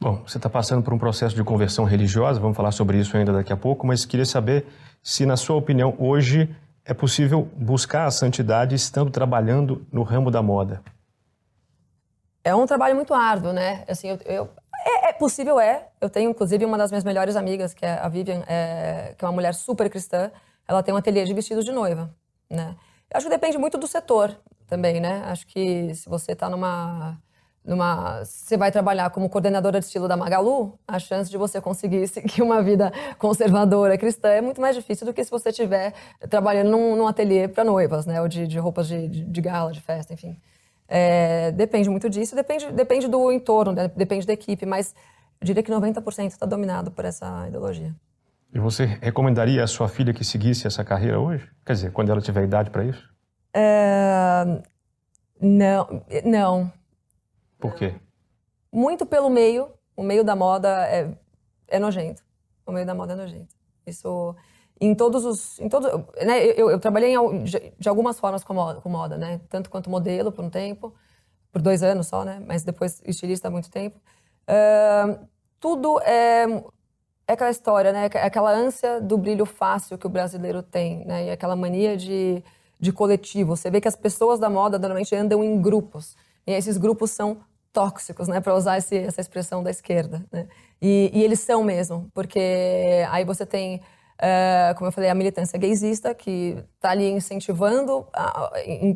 [0.00, 3.32] Bom, você está passando por um processo de conversão religiosa, vamos falar sobre isso ainda
[3.32, 4.66] daqui a pouco, mas queria saber
[5.02, 6.48] se, na sua opinião, hoje
[6.84, 10.82] é possível buscar a santidade estando trabalhando no ramo da moda.
[12.42, 13.84] É um trabalho muito árduo, né?
[13.86, 14.50] Assim, eu, eu
[14.84, 15.88] é, é, possível, é.
[16.00, 19.28] Eu tenho, inclusive, uma das minhas melhores amigas, que é a Vivian, é, que é
[19.28, 20.30] uma mulher super cristã.
[20.66, 22.14] Ela tem um ateliê de vestidos de noiva,
[22.48, 22.76] né?
[23.10, 24.34] Eu acho que depende muito do setor
[24.66, 25.22] também, né?
[25.26, 27.18] Acho que se você está numa
[27.64, 32.06] numa, você vai trabalhar como coordenadora de estilo da Magalu, a chance de você conseguir
[32.08, 35.92] seguir uma vida conservadora cristã é muito mais difícil do que se você estiver
[36.28, 38.20] trabalhando num, num ateliê para noivas, né?
[38.20, 40.36] Ou de, de roupas de, de, de, gala, de festa, enfim.
[40.88, 43.88] É, depende muito disso, depende, depende do entorno, né?
[43.94, 44.94] depende da equipe, mas
[45.40, 47.94] eu diria que 90% está dominado por essa ideologia.
[48.52, 51.48] E você recomendaria a sua filha que seguisse essa carreira hoje?
[51.64, 53.08] Quer dizer, quando ela tiver idade para isso?
[53.54, 54.60] É,
[55.40, 56.72] não, não.
[57.60, 57.94] Por quê?
[58.72, 59.68] Muito pelo meio.
[59.96, 61.12] O meio da moda é,
[61.68, 62.22] é nojento.
[62.66, 63.54] O meio da moda é nojento.
[63.86, 64.34] Isso
[64.80, 65.90] em todos os em todos
[66.24, 69.90] né, eu, eu trabalhei em, de algumas formas com moda, com moda né tanto quanto
[69.90, 70.94] modelo por um tempo
[71.52, 74.00] por dois anos só né mas depois estilista há muito tempo
[74.48, 75.28] uh,
[75.60, 76.44] tudo é,
[77.28, 81.26] é aquela história né é aquela ânsia do brilho fácil que o brasileiro tem né
[81.26, 82.42] e aquela mania de
[82.78, 86.78] de coletivo você vê que as pessoas da moda normalmente andam em grupos e esses
[86.78, 87.42] grupos são
[87.72, 90.48] tóxicos, né, para usar esse, essa expressão da esquerda, né?
[90.82, 95.58] E, e, eles são mesmo, porque aí você tem, uh, como eu falei, a militância
[95.58, 98.06] gaysista que está ali incentivando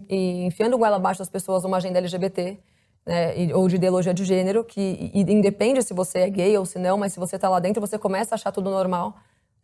[0.09, 2.59] e enfiando goela abaixo das pessoas uma agenda LGBT,
[3.07, 6.97] né, ou de ideologia de gênero, que independe se você é gay ou se não,
[6.97, 9.14] mas se você está lá dentro, você começa a achar tudo normal.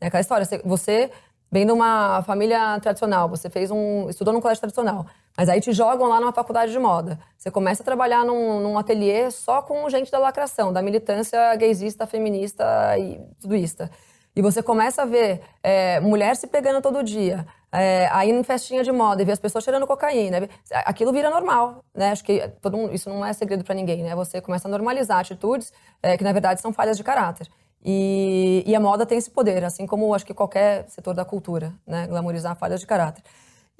[0.00, 1.10] É aquela história, você
[1.50, 5.72] vem de uma família tradicional, você fez um estudou num colégio tradicional, mas aí te
[5.72, 7.18] jogam lá numa faculdade de moda.
[7.36, 12.06] Você começa a trabalhar num, num ateliê só com gente da lacração, da militância gaysista,
[12.06, 12.64] feminista
[12.98, 13.88] e tudo isso.
[14.34, 18.82] E você começa a ver é, mulher se pegando todo dia, é, aí em festinha
[18.82, 20.48] de moda e ver as pessoas cheirando cocaína.
[20.84, 22.10] Aquilo vira normal, né?
[22.10, 24.14] Acho que todo mundo, isso não é segredo para ninguém, né?
[24.14, 25.72] Você começa a normalizar atitudes
[26.02, 27.48] é, que na verdade são falhas de caráter.
[27.82, 31.72] E, e, a moda tem esse poder, assim como acho que qualquer setor da cultura,
[31.86, 32.06] né?
[32.06, 33.24] Glamorizar falhas de caráter.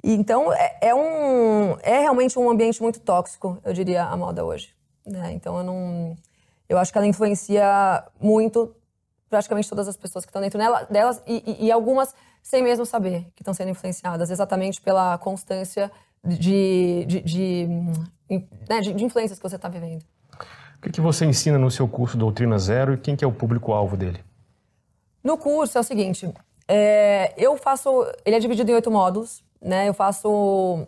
[0.03, 4.43] E, então, é, é, um, é realmente um ambiente muito tóxico, eu diria, a moda
[4.43, 4.73] hoje.
[5.05, 5.31] Né?
[5.33, 6.15] Então, eu não...
[6.67, 8.73] Eu acho que ela influencia muito
[9.29, 13.25] praticamente todas as pessoas que estão dentro dela, delas e, e, algumas sem mesmo saber
[13.35, 15.91] que estão sendo influenciadas, exatamente pela constância
[16.23, 17.67] de, de, de,
[18.69, 20.03] né, de, de influências que você está vivendo.
[20.81, 23.31] O que, que você ensina no seu curso Doutrina Zero e quem que é o
[23.31, 24.19] público-alvo dele?
[25.23, 26.33] No curso é o seguinte,
[26.67, 29.87] é, eu faço, ele é dividido em oito módulos, né?
[29.87, 30.87] Eu faço,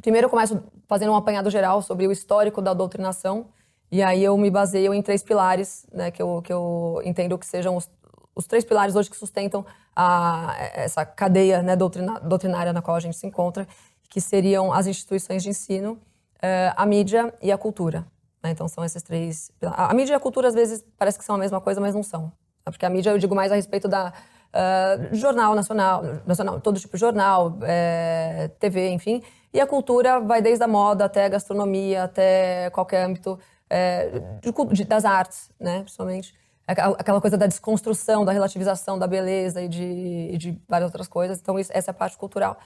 [0.00, 3.46] primeiro eu começo fazendo um apanhado geral sobre o histórico da doutrinação
[3.92, 6.10] e aí eu me baseio em três pilares, né?
[6.10, 7.88] Que eu, que eu entendo que sejam os,
[8.34, 9.64] os três pilares hoje que sustentam
[9.94, 13.68] a, essa cadeia né, doutrina, doutrinária na qual a gente se encontra,
[14.10, 15.96] que seriam as instituições de ensino,
[16.42, 18.04] é, a mídia e a cultura.
[18.42, 18.50] Né?
[18.50, 19.50] Então são esses três.
[19.62, 22.02] A, mídia e a cultura às vezes parece que são a mesma coisa, mas não
[22.02, 22.32] são.
[22.64, 22.70] Tá?
[22.70, 24.12] Porque a mídia eu digo mais a respeito da
[24.52, 29.22] uh, jornal nacional, nacional, todo tipo de jornal, é, TV, enfim.
[29.52, 33.38] E a cultura vai desde a moda até a gastronomia, até qualquer âmbito
[33.68, 36.34] é, de, de, das artes, né, principalmente.
[36.66, 41.38] Aquela coisa da desconstrução, da relativização da beleza e de, de várias outras coisas.
[41.38, 42.56] Então, isso, essa é a parte cultural.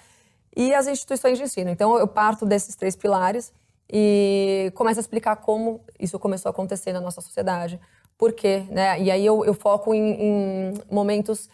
[0.55, 1.71] E as instituições de ensino.
[1.71, 3.53] Então, eu parto desses três pilares
[3.91, 7.81] e começa a explicar como isso começou a acontecer na nossa sociedade,
[8.19, 9.01] por quê, né?
[9.01, 11.49] E aí eu, eu foco em, em, momentos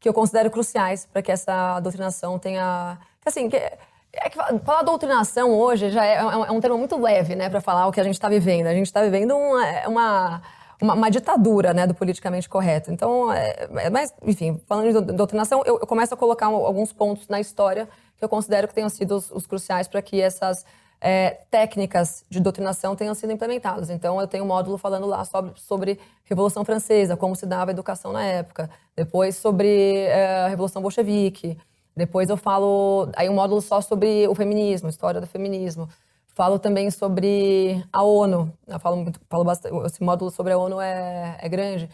[0.00, 5.50] que eu considero cruciais para que essa doutrinação tenha, assim, que, é que falar doutrinação
[5.50, 8.00] hoje já é, é, um, é um termo muito leve, né, para falar o que
[8.00, 8.66] a gente está vivendo.
[8.66, 10.42] A gente está vivendo uma, uma,
[10.80, 12.92] uma, uma, ditadura né, do politicamente correto.
[12.92, 17.26] Então, é, é, mas, enfim, falando de doutrinação, eu, eu, começo a colocar alguns pontos
[17.28, 20.64] na história que eu considero que tenham sido os, os cruciais para que essas
[21.06, 23.90] é, técnicas de doutrinação tenham sido implementadas.
[23.90, 27.72] Então, eu tenho um módulo falando lá sobre, sobre Revolução Francesa, como se dava a
[27.72, 31.58] educação na época, depois sobre é, a Revolução Bolchevique,
[31.94, 35.90] depois eu falo aí um módulo só sobre o feminismo, história do feminismo.
[36.28, 38.50] Falo também sobre a ONU.
[38.66, 41.88] Eu falo muito, falo bastante, esse módulo sobre a ONU é, é grande.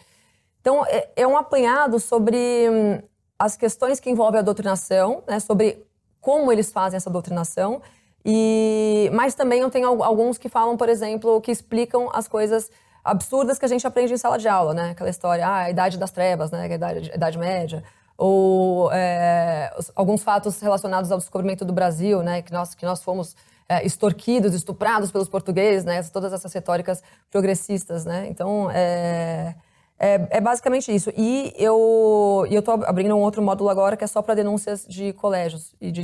[0.61, 2.37] Então, é, é, um apanhado sobre
[2.69, 3.01] hum,
[3.37, 5.85] as questões que envolvem a doutrinação, né, sobre
[6.21, 7.81] como eles fazem essa doutrinação.
[8.23, 12.69] E, mas também eu tenho alguns que falam, por exemplo, que explicam as coisas
[13.03, 14.91] absurdas que a gente aprende em sala de aula, né?
[14.91, 16.63] Aquela história, ah, a idade das trevas, né?
[16.63, 17.83] A idade, a idade média
[18.23, 23.35] ou é, alguns fatos relacionados ao descobrimento do Brasil, né, que nós que nós fomos
[23.67, 27.01] é, extorquidos, estuprados pelos portugueses, né, todas essas retóricas
[27.31, 28.27] progressistas, né.
[28.29, 29.55] Então é,
[30.03, 31.11] é, é basicamente isso.
[31.15, 35.13] E eu eu estou abrindo um outro módulo agora que é só para denúncias de
[35.13, 36.03] colégios e de,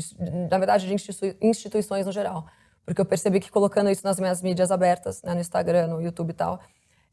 [0.52, 0.94] na verdade de
[1.42, 2.46] instituições no geral,
[2.86, 6.30] porque eu percebi que colocando isso nas minhas mídias abertas, né, no Instagram, no YouTube
[6.30, 6.60] e tal,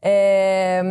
[0.03, 0.82] é,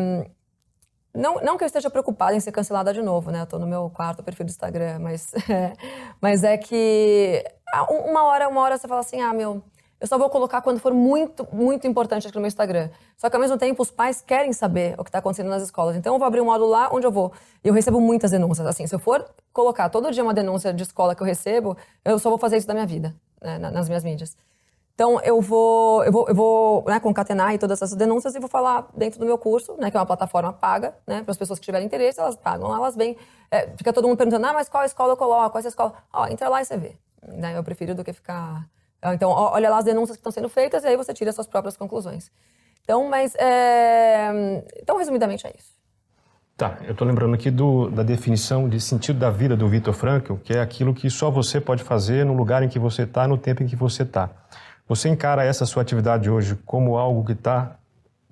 [1.14, 3.42] não, não que eu esteja preocupada em ser cancelada de novo, né?
[3.42, 5.74] Eu tô no meu quarto perfil do Instagram, mas, é,
[6.20, 7.44] mas é que
[7.88, 9.64] uma hora, uma hora você fala assim, ah, meu,
[10.04, 12.90] eu só vou colocar quando for muito, muito importante aqui no meu Instagram.
[13.16, 15.96] Só que ao mesmo tempo os pais querem saber o que está acontecendo nas escolas.
[15.96, 17.32] Então eu vou abrir um módulo lá onde eu vou.
[17.64, 18.68] E eu recebo muitas denúncias.
[18.68, 22.20] Assim, se eu for colocar todo dia uma denúncia de escola que eu recebo, eu
[22.20, 24.36] só vou fazer isso da minha vida, né, nas minhas mídias.
[24.94, 28.90] Então, eu vou, eu vou, eu vou né, concatenar todas essas denúncias e vou falar
[28.94, 31.66] dentro do meu curso, né, que é uma plataforma paga, né, para as pessoas que
[31.66, 33.16] tiverem interesse, elas pagam, elas vêm,
[33.50, 35.94] é, fica todo mundo perguntando, ah, mas qual escola eu coloco, é essa escola?
[36.12, 36.98] Ó, entra lá e você vê.
[37.26, 38.68] Né, eu prefiro do que ficar...
[39.06, 41.48] Então, olha lá as denúncias que estão sendo feitas e aí você tira as suas
[41.48, 42.32] próprias conclusões.
[42.84, 43.36] Então, mas...
[43.36, 44.64] É...
[44.82, 45.74] Então, resumidamente, é isso.
[46.56, 50.36] Tá, eu estou lembrando aqui do, da definição de sentido da vida do Viktor Frankl,
[50.36, 53.38] que é aquilo que só você pode fazer no lugar em que você está, no
[53.38, 54.30] tempo em que você está.
[54.88, 57.78] Você encara essa sua atividade hoje como algo que está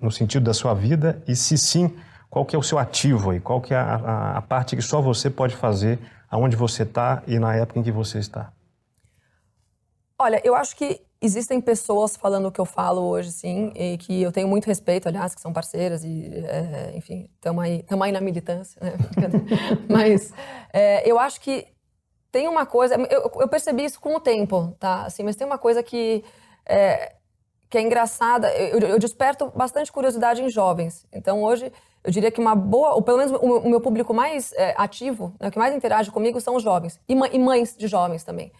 [0.00, 1.20] no sentido da sua vida?
[1.26, 1.96] E se sim,
[2.30, 3.40] qual que é o seu ativo aí?
[3.40, 5.98] Qual que é a, a, a parte que só você pode fazer
[6.30, 8.52] aonde você está e na época em que você está?
[10.22, 14.22] Olha, eu acho que existem pessoas falando o que eu falo hoje, sim, e que
[14.22, 18.20] eu tenho muito respeito, aliás, que são parceiras e, é, enfim, estamos aí, aí na
[18.20, 18.92] militância, né?
[19.90, 20.32] Mas
[20.72, 21.66] é, eu acho que
[22.30, 25.06] tem uma coisa, eu, eu, percebi isso com o tempo, tá?
[25.06, 26.24] Assim, mas tem uma coisa que
[26.64, 27.16] é,
[27.68, 28.50] que é engraçada.
[28.54, 31.04] Eu, eu, desperto bastante curiosidade em jovens.
[31.12, 31.70] Então, hoje,
[32.04, 35.34] eu diria que uma boa, ou pelo menos o, o meu público mais é, ativo,
[35.38, 36.98] né, que mais interage comigo, são os jovens.
[37.08, 38.52] E, e mães de jovens também.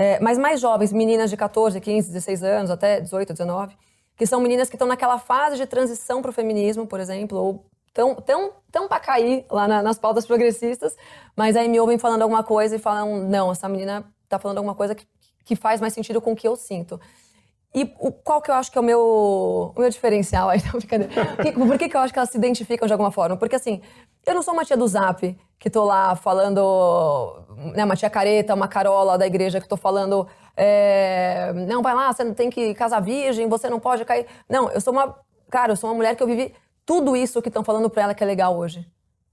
[0.00, 3.76] É, mas mais jovens, meninas de 14, 15, 16 anos, até 18, 19,
[4.16, 7.66] que são meninas que estão naquela fase de transição para o feminismo, por exemplo, ou
[7.92, 10.96] tão, tão, tão para cair lá na, nas pautas progressistas,
[11.36, 14.74] mas aí me ouvem falando alguma coisa e falam: não, essa menina está falando alguma
[14.74, 15.06] coisa que,
[15.44, 16.98] que faz mais sentido com o que eu sinto.
[17.74, 19.02] E o, qual que eu acho que é o meu,
[19.76, 20.62] o meu diferencial aí?
[20.64, 21.12] Não, brincadeira.
[21.52, 23.36] Por que, que eu acho que elas se identificam de alguma forma?
[23.36, 23.82] Porque assim,
[24.26, 27.44] eu não sou uma tia do Zap que tô lá falando,
[27.74, 32.10] né, uma tia careta, uma carola da igreja que tô falando, é, não, vai lá,
[32.10, 34.26] você tem que casar virgem, você não pode cair.
[34.48, 35.14] Não, eu sou uma,
[35.50, 36.54] cara, eu sou uma mulher que eu vivi
[36.86, 38.90] tudo isso que estão falando pra ela que é legal hoje.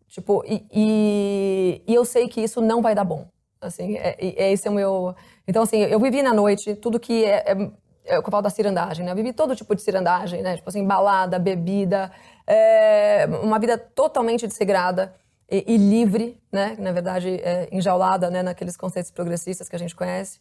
[0.10, 3.26] Tipo, e, e, e, eu sei que isso não vai dar bom.
[3.62, 5.16] Assim, é, é esse é o meu.
[5.48, 7.72] Então, assim, eu vivi na noite tudo que é, é
[8.10, 9.12] é o que eu falo da cirandagem, né?
[9.12, 10.56] Eu vivi todo tipo de cirandagem, né?
[10.56, 12.10] Tipo assim, balada, bebida,
[12.46, 15.14] é, uma vida totalmente desregrada
[15.50, 16.76] e, e, livre, né?
[16.80, 18.44] Na verdade, é, enjaulada, né?
[18.44, 20.40] Naqueles conceitos progressistas que a gente conhece.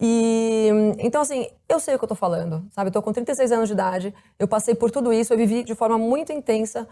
[0.00, 0.68] E
[0.98, 2.88] então, assim, eu sei o que eu tô falando, sabe?
[2.88, 5.74] Eu tô com 36 anos de idade, eu passei por tudo isso, eu vivi de
[5.74, 6.88] forma muito intensa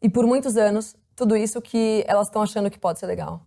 [0.00, 3.40] e por muitos anos tudo isso que elas estão achando que pode ser legal.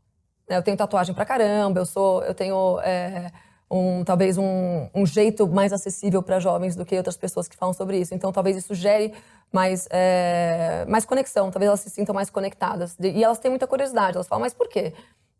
[0.50, 3.32] Eu tenho tatuagem pra caramba, eu sou, eu tenho é,
[3.70, 7.74] um, talvez um, um, jeito mais acessível para jovens do que outras pessoas que falam
[7.74, 8.16] sobre isso.
[8.16, 9.14] Então, talvez isso gere
[9.52, 12.96] mais, é, mais conexão, talvez elas se sintam mais conectadas.
[13.00, 14.94] E elas têm muita curiosidade, elas falam, mas por quê?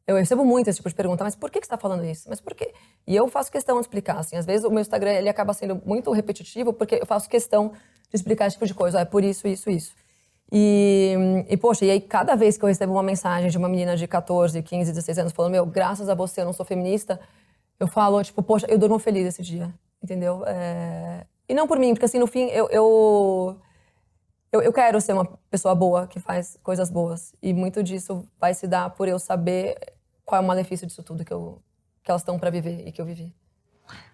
[0.06, 2.28] Eu recebo muito esse tipo de pergunta, mas por que, que você está falando isso?
[2.30, 2.74] Mas por quê?
[3.06, 5.80] E eu faço questão de explicar, assim, às vezes o meu Instagram ele acaba sendo
[5.86, 7.70] muito repetitivo porque eu faço questão
[8.10, 9.94] de explicar esse tipo de coisa, ah, é por isso, isso, isso.
[10.52, 11.16] E,
[11.48, 14.08] e, poxa, e aí cada vez que eu recebo uma mensagem de uma menina de
[14.08, 17.20] 14, 15, 16 anos falando, meu, graças a você eu não sou feminista,
[17.80, 19.74] eu falo, tipo, poxa, eu durmo feliz esse dia,
[20.04, 20.44] entendeu?
[20.46, 21.26] É...
[21.48, 23.58] E não por mim, porque assim, no fim, eu, eu,
[24.52, 27.34] eu, eu, quero ser uma pessoa boa, que faz coisas boas.
[27.42, 29.78] E muito disso vai se dar por eu saber
[30.24, 31.60] qual é o malefício disso tudo que, eu,
[32.04, 33.34] que elas estão para viver e que eu vivi.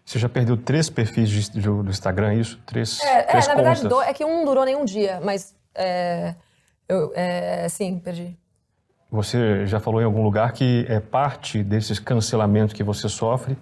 [0.05, 2.61] Você já perdeu três perfis de, de, do Instagram, é isso?
[2.65, 5.19] Três, é, três é, na verdade, do, é que um não durou nem um dia,
[5.21, 6.35] mas É,
[6.87, 8.37] eu, é, sim, perdi.
[9.11, 13.57] Você já falou em algum lugar que é parte desses cancelamentos que você sofre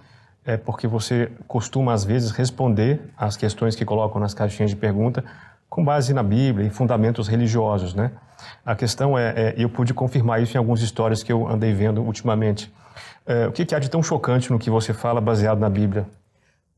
[0.46, 5.24] é porque você costuma às vezes responder às questões que colocam nas caixinhas de pergunta
[5.70, 8.12] com base na Bíblia e fundamentos religiosos, né?
[8.66, 12.02] A questão é, é eu pude confirmar isso em algumas histórias que eu andei vendo
[12.04, 12.72] ultimamente.
[13.26, 16.06] É, o que, que há de tão chocante no que você fala baseado na Bíblia?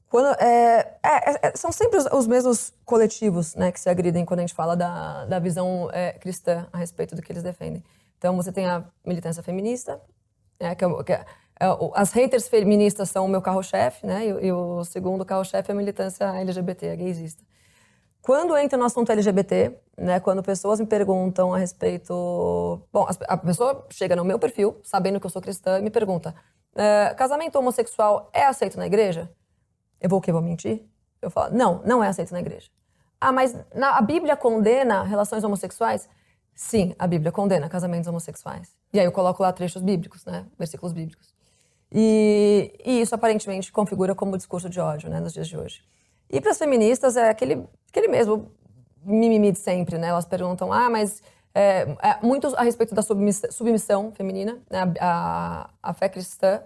[0.09, 4.39] Quando, é, é, é, são sempre os, os, mesmos coletivos né, que se agridem quando
[4.39, 7.83] a gente fala da, da visão é, cristã a respeito do que eles defendem.
[8.17, 10.01] Então, você tem a militância feminista,
[10.59, 11.25] né, que, é que é,
[11.93, 15.77] as haters feministas são o meu carro-chefe, né, e, e, o segundo carro-chefe é a
[15.77, 17.43] militância LGBT, a gaysista.
[18.21, 22.81] Quando entra no assunto LGBT, né, quando pessoas me perguntam a respeito.
[22.91, 26.33] Bom, a pessoa chega no meu perfil, sabendo que eu sou cristã, e me pergunta:
[27.15, 29.31] casamento homossexual é aceito na igreja?
[30.01, 30.31] Eu vou o quê?
[30.31, 30.83] Vou mentir?
[31.21, 32.69] Eu falo, não, não é aceito na igreja.
[33.19, 36.09] Ah, mas na, a Bíblia condena relações homossexuais?
[36.55, 38.73] Sim, a Bíblia condena casamentos homossexuais.
[38.93, 40.45] E aí eu coloco lá trechos bíblicos, né?
[40.57, 41.35] Versículos bíblicos.
[41.91, 45.19] E, e isso aparentemente configura como discurso de ódio, né?
[45.19, 45.83] Nos dias de hoje.
[46.29, 48.51] E para as feministas é aquele, aquele mesmo
[49.03, 50.07] mimimi de sempre, né?
[50.07, 51.21] Elas perguntam, ah, mas
[51.53, 54.93] é, é, muito a respeito da submissão, submissão feminina, né?
[54.99, 56.61] a, a, fé cristã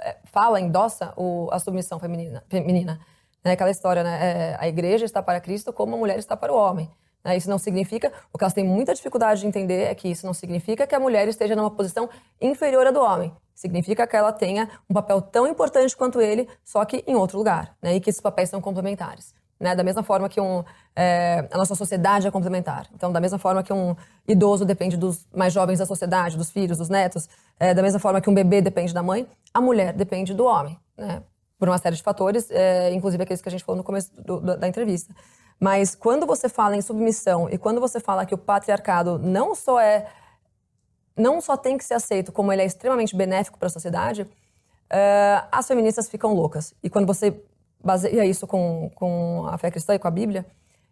[0.00, 2.42] é, fala, endossa o, a submissão feminina.
[2.48, 3.00] feminina
[3.44, 3.52] né?
[3.52, 4.18] Aquela história, né?
[4.20, 6.90] É, a igreja está para Cristo como a mulher está para o homem.
[7.26, 7.36] Né?
[7.36, 10.32] Isso não significa, o que elas têm muita dificuldade de entender é que isso não
[10.32, 12.08] significa que a mulher esteja numa posição
[12.40, 13.34] inferior à do homem.
[13.52, 17.74] Significa que ela tenha um papel tão importante quanto ele, só que em outro lugar,
[17.82, 17.96] né?
[17.96, 19.34] E que esses papéis são complementares.
[19.58, 19.74] Né?
[19.74, 20.62] Da mesma forma que um,
[20.94, 22.86] é, a nossa sociedade é complementar.
[22.94, 23.96] Então, da mesma forma que um
[24.28, 28.20] idoso depende dos mais jovens da sociedade, dos filhos, dos netos, é, da mesma forma
[28.20, 31.22] que um bebê depende da mãe, a mulher depende do homem, né?
[31.58, 34.40] Por uma série de fatores, é, inclusive aqueles que a gente falou no começo do,
[34.40, 35.14] da entrevista.
[35.58, 39.80] Mas quando você fala em submissão e quando você fala que o patriarcado não só
[39.80, 40.06] é
[41.16, 44.26] não só tem que ser aceito, como ele é extremamente benéfico para a sociedade,
[44.90, 46.74] é, as feministas ficam loucas.
[46.82, 47.42] E quando você
[47.82, 50.44] baseia isso com, com a fé cristã e com a Bíblia,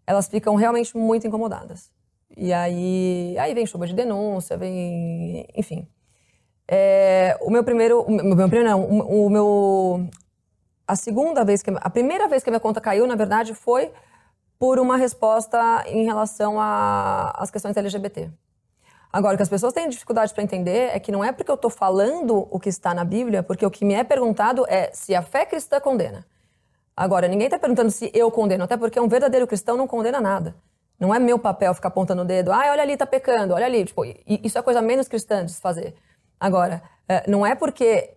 [0.07, 1.91] elas ficam realmente muito incomodadas.
[2.37, 5.47] E aí, aí vem chuva de denúncia, vem.
[5.55, 5.87] Enfim.
[6.67, 8.03] É, o meu primeiro.
[8.03, 10.09] O meu, primeiro não, o, o, meu.
[10.87, 11.70] A segunda vez que.
[11.80, 13.93] A primeira vez que a minha conta caiu, na verdade, foi
[14.59, 18.30] por uma resposta em relação às questões LGBT.
[19.12, 21.55] Agora, o que as pessoas têm dificuldade para entender é que não é porque eu
[21.55, 25.14] estou falando o que está na Bíblia, porque o que me é perguntado é se
[25.14, 26.26] a fé cristã condena.
[26.97, 30.57] Agora, ninguém está perguntando se eu condeno, até porque um verdadeiro cristão não condena nada.
[30.99, 33.85] Não é meu papel ficar apontando o dedo, ah, olha ali, tá pecando, olha ali.
[33.85, 35.95] Tipo, isso é coisa menos cristã de se fazer.
[36.39, 38.16] Agora, eh, não é porque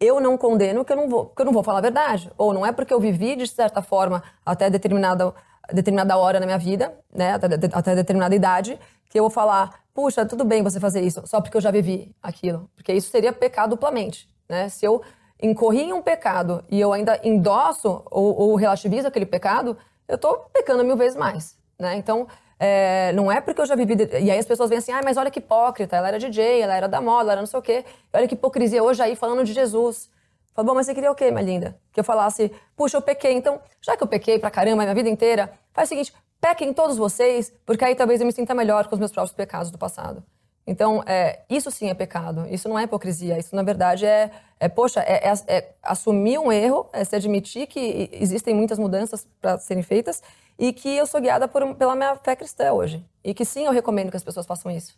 [0.00, 2.30] eu não condeno que eu não vou, que eu não vou falar a verdade.
[2.38, 5.34] Ou não é porque eu vivi, de certa forma, até determinada,
[5.72, 8.78] determinada hora na minha vida, né, até, até determinada idade,
[9.10, 12.14] que eu vou falar, puxa, tudo bem você fazer isso, só porque eu já vivi
[12.22, 12.70] aquilo.
[12.76, 14.28] Porque isso seria pecado duplamente.
[14.48, 14.68] Né?
[14.68, 15.02] Se eu
[15.42, 19.76] incorri em um pecado e eu ainda endosso ou, ou relativizo aquele pecado,
[20.06, 21.96] eu estou pecando mil vezes mais, né?
[21.96, 22.26] Então,
[22.58, 23.94] é, não é porque eu já vivi...
[24.20, 26.74] E aí as pessoas vêm assim, ah, mas olha que hipócrita, ela era DJ, ela
[26.74, 27.84] era da moda, ela era não sei o quê.
[28.12, 30.10] Olha que hipocrisia hoje aí falando de Jesus.
[30.54, 31.78] Falo, bom, mas você queria o quê, minha linda?
[31.92, 35.08] Que eu falasse, puxa, eu pequei, então, já que eu pequei pra caramba minha vida
[35.08, 38.94] inteira, faz o seguinte, pequem todos vocês, porque aí talvez eu me sinta melhor com
[38.94, 40.22] os meus próprios pecados do passado.
[40.68, 44.68] Então, é, isso sim é pecado, isso não é hipocrisia, isso na verdade é, é
[44.68, 49.56] poxa, é, é, é assumir um erro, é se admitir que existem muitas mudanças para
[49.56, 50.22] serem feitas
[50.58, 53.02] e que eu sou guiada por, pela minha fé cristã hoje.
[53.24, 54.94] E que sim, eu recomendo que as pessoas façam isso.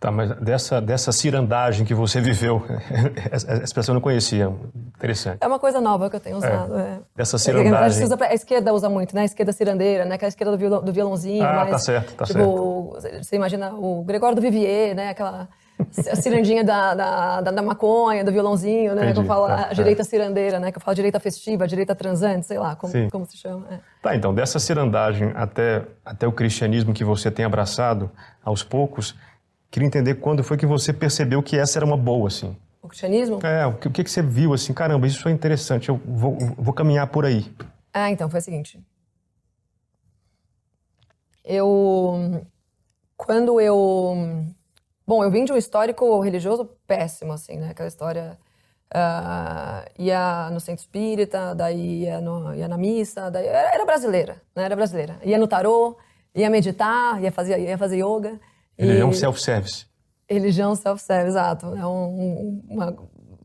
[0.00, 2.64] Tá, mas dessa, dessa cirandagem que você viveu,
[3.30, 4.50] essa expressão eu não conhecia.
[4.96, 5.36] Interessante.
[5.42, 6.78] É uma coisa nova que eu tenho usado.
[6.78, 6.82] É.
[6.82, 6.98] É.
[7.14, 8.08] Dessa cirandagem.
[8.16, 9.20] Pra, a esquerda usa muito, né?
[9.20, 10.14] A esquerda cirandeira, né?
[10.14, 11.44] Aquela esquerda do, violão, do violãozinho.
[11.44, 13.22] Ah, tá certo, tá tipo, certo.
[13.22, 15.10] Você imagina o Gregório do Vivier, né?
[15.10, 15.48] Aquela
[16.10, 19.02] a cirandinha da, da, da, maconha, do violãozinho, né?
[19.02, 20.04] Entendi, que eu falo tá, a direita é.
[20.04, 20.70] cirandeira, né?
[20.70, 23.66] Que eu falo direita festiva, direita transante, sei lá, como, como se chama.
[23.70, 23.78] É.
[24.02, 28.10] Tá, então, dessa cirandagem até, até o cristianismo que você tem abraçado
[28.44, 29.14] aos poucos,
[29.70, 32.56] Queria entender quando foi que você percebeu que essa era uma boa, assim.
[32.82, 33.38] O cristianismo?
[33.44, 36.74] É, o que, o que você viu, assim, caramba, isso é interessante, eu vou, vou
[36.74, 37.50] caminhar por aí.
[37.92, 38.80] Ah, então, foi o seguinte.
[41.44, 42.44] Eu...
[43.16, 44.44] Quando eu...
[45.06, 47.70] Bom, eu vim de um histórico religioso péssimo, assim, né?
[47.70, 48.38] Aquela história...
[48.92, 54.64] Uh, ia no centro espírita, daí ia, no, ia na missa, daí era, brasileira, né?
[54.64, 55.16] Era brasileira.
[55.22, 55.96] Ia no tarô,
[56.34, 58.40] ia meditar, ia fazer, ia fazer yoga.
[58.80, 59.86] Religião self-service.
[60.28, 61.66] Religião self-service, exato.
[61.74, 62.96] É um, uma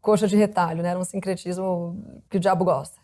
[0.02, 0.90] coxa de retalho, né?
[0.90, 2.98] Era um sincretismo que o diabo gosta.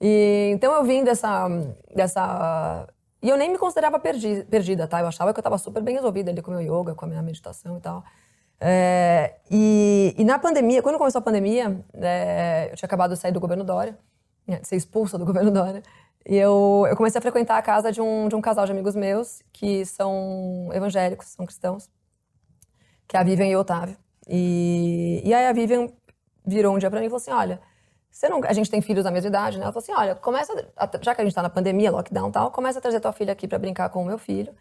[0.00, 1.48] E, então eu vim dessa,
[1.94, 2.86] dessa
[3.22, 5.00] E eu nem me considerava perdi, perdida, tá?
[5.00, 7.08] Eu achava que eu estava super bem resolvida ali com o meu yoga, com a
[7.08, 8.02] minha meditação e tal.
[8.60, 13.30] É, e, e, na pandemia, quando começou a pandemia, é, eu tinha acabado de sair
[13.30, 13.96] do governo Dória,
[14.46, 15.82] né, de ser expulsa do governo Dória,
[16.28, 18.94] e eu, eu comecei a frequentar a casa de um, de um casal de amigos
[18.94, 21.88] meus que são evangélicos, são cristãos,
[23.06, 23.96] que é a Vivian e o Otávio.
[24.28, 25.88] E, e aí a Vivian
[26.46, 27.60] virou um dia para mim e falou assim: Olha,
[28.10, 29.64] você não, a gente tem filhos da mesma idade, né?
[29.64, 30.52] Ela falou assim: Olha, começa,
[31.02, 33.32] já que a gente tá na pandemia, lockdown e tal, começa a trazer tua filha
[33.32, 34.54] aqui para brincar com o meu filho.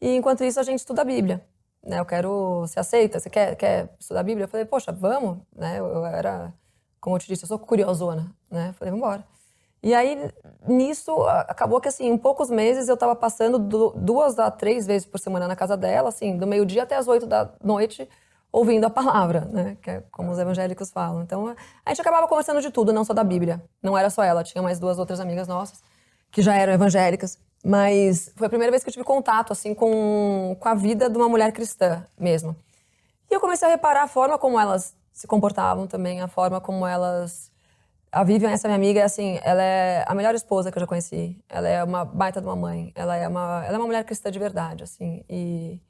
[0.00, 1.42] E enquanto isso a gente estuda a Bíblia
[1.84, 2.00] né?
[2.00, 3.20] Eu quero, você aceita?
[3.20, 4.44] Você quer, quer estudar a Bíblia?
[4.44, 5.78] Eu falei, poxa, vamos, né?
[5.78, 6.52] Eu, eu era,
[7.00, 8.70] como eu te disse, eu sou curiosona, né?
[8.70, 9.24] Eu falei, vamos embora.
[9.84, 10.30] E aí,
[10.66, 11.12] nisso,
[11.46, 15.46] acabou que, assim, em poucos meses eu estava passando duas a três vezes por semana
[15.46, 18.08] na casa dela, assim, do meio-dia até as oito da noite,
[18.50, 19.76] ouvindo a palavra, né?
[19.82, 21.20] Que é como os evangélicos falam.
[21.20, 21.54] Então,
[21.84, 23.62] a gente acabava conversando de tudo, não só da Bíblia.
[23.82, 25.82] Não era só ela, tinha mais duas outras amigas nossas
[26.32, 27.38] que já eram evangélicas.
[27.62, 31.18] Mas foi a primeira vez que eu tive contato, assim, com, com a vida de
[31.18, 32.56] uma mulher cristã mesmo.
[33.30, 36.86] E eu comecei a reparar a forma como elas se comportavam também, a forma como
[36.86, 37.52] elas...
[38.14, 41.36] A Vivian, essa minha amiga, assim, ela é a melhor esposa que eu já conheci.
[41.48, 42.92] Ela é uma baita de uma mãe.
[42.94, 45.24] Ela é uma, ela é uma mulher cristã de verdade, assim.
[45.28, 45.80] E,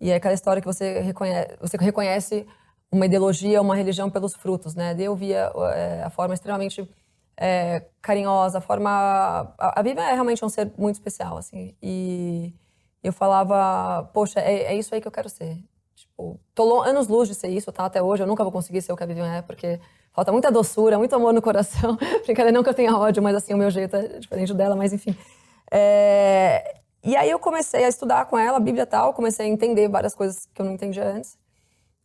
[0.00, 2.46] e é aquela história que você reconhece, você reconhece
[2.90, 4.94] uma ideologia, uma religião pelos frutos, né?
[4.96, 6.88] Eu via é, a forma extremamente
[7.36, 9.52] é, carinhosa, a forma.
[9.58, 11.74] A, a Vivian é realmente um ser muito especial, assim.
[11.82, 12.54] E
[13.02, 15.58] eu falava, poxa, é, é isso aí que eu quero ser.
[15.96, 17.86] Tipo, tô anos luz de ser isso, tá?
[17.86, 19.80] Até hoje eu nunca vou conseguir ser o que a Vivian é, porque
[20.16, 21.96] falta muita doçura, muito amor no coração.
[22.24, 24.94] Brincadeira, não que eu tenha ódio, mas assim, o meu jeito é diferente dela, mas
[24.94, 25.14] enfim.
[25.70, 26.76] É...
[27.04, 29.88] E aí eu comecei a estudar com ela, a Bíblia e tal, comecei a entender
[29.88, 31.36] várias coisas que eu não entendia antes.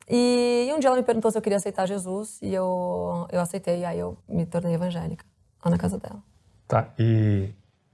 [0.10, 3.80] E, um dia ela me perguntou se eu queria aceitar Jesus e eu, eu aceitei,
[3.80, 5.24] e aí eu me tornei evangélica
[5.64, 6.22] lá na casa dela.
[6.68, 7.50] Tá, e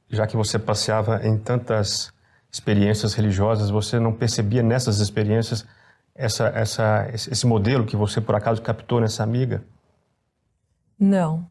[0.10, 2.12] já que você passeava em tantas
[2.52, 5.64] experiências religiosas, você não percebia nessas experiências
[6.16, 9.64] essa, essa, esse modelo que você por acaso captou nessa amiga?
[11.00, 11.50] Não.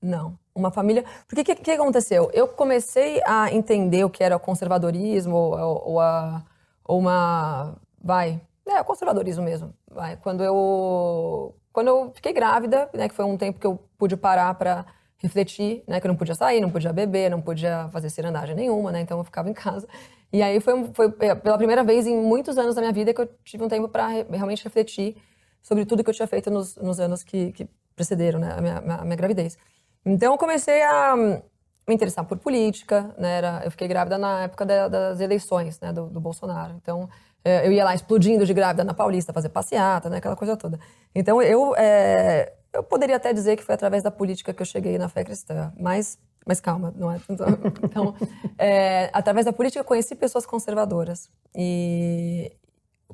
[0.00, 0.38] Não.
[0.54, 1.04] Uma família.
[1.26, 2.30] Porque o que, que, aconteceu?
[2.32, 6.44] Eu comecei a entender o que era o conservadorismo ou, ou, a,
[6.84, 7.76] ou uma.
[8.02, 9.74] Vai é, o conservadorismo mesmo.
[9.90, 10.16] Vai.
[10.16, 14.54] Quando eu quando eu fiquei grávida, né, que foi um tempo que eu pude parar
[14.54, 14.86] para
[15.18, 18.92] refletir, né, que eu não podia sair, não podia beber, não podia fazer cirandagem nenhuma,
[18.92, 19.88] né, então eu ficava em casa.
[20.32, 23.20] E aí foi, foi é, pela primeira vez em muitos anos da minha vida que
[23.20, 25.16] eu tive um tempo para re, realmente refletir
[25.62, 28.78] sobre tudo que eu tinha feito nos, nos anos que, que precederam né, a, minha,
[28.78, 29.56] a minha gravidez.
[30.04, 34.64] Então eu comecei a me interessar por política, né, era, eu fiquei grávida na época
[34.64, 36.74] da, das eleições né, do, do Bolsonaro.
[36.80, 37.08] Então
[37.44, 40.78] é, eu ia lá explodindo de grávida na Paulista, fazer passeata, né, aquela coisa toda.
[41.14, 44.96] Então eu, é, eu poderia até dizer que foi através da política que eu cheguei
[44.96, 47.20] na fé cristã, mas, mas calma, não é?
[47.84, 48.14] Então,
[48.58, 52.50] é, através da política eu conheci pessoas conservadoras e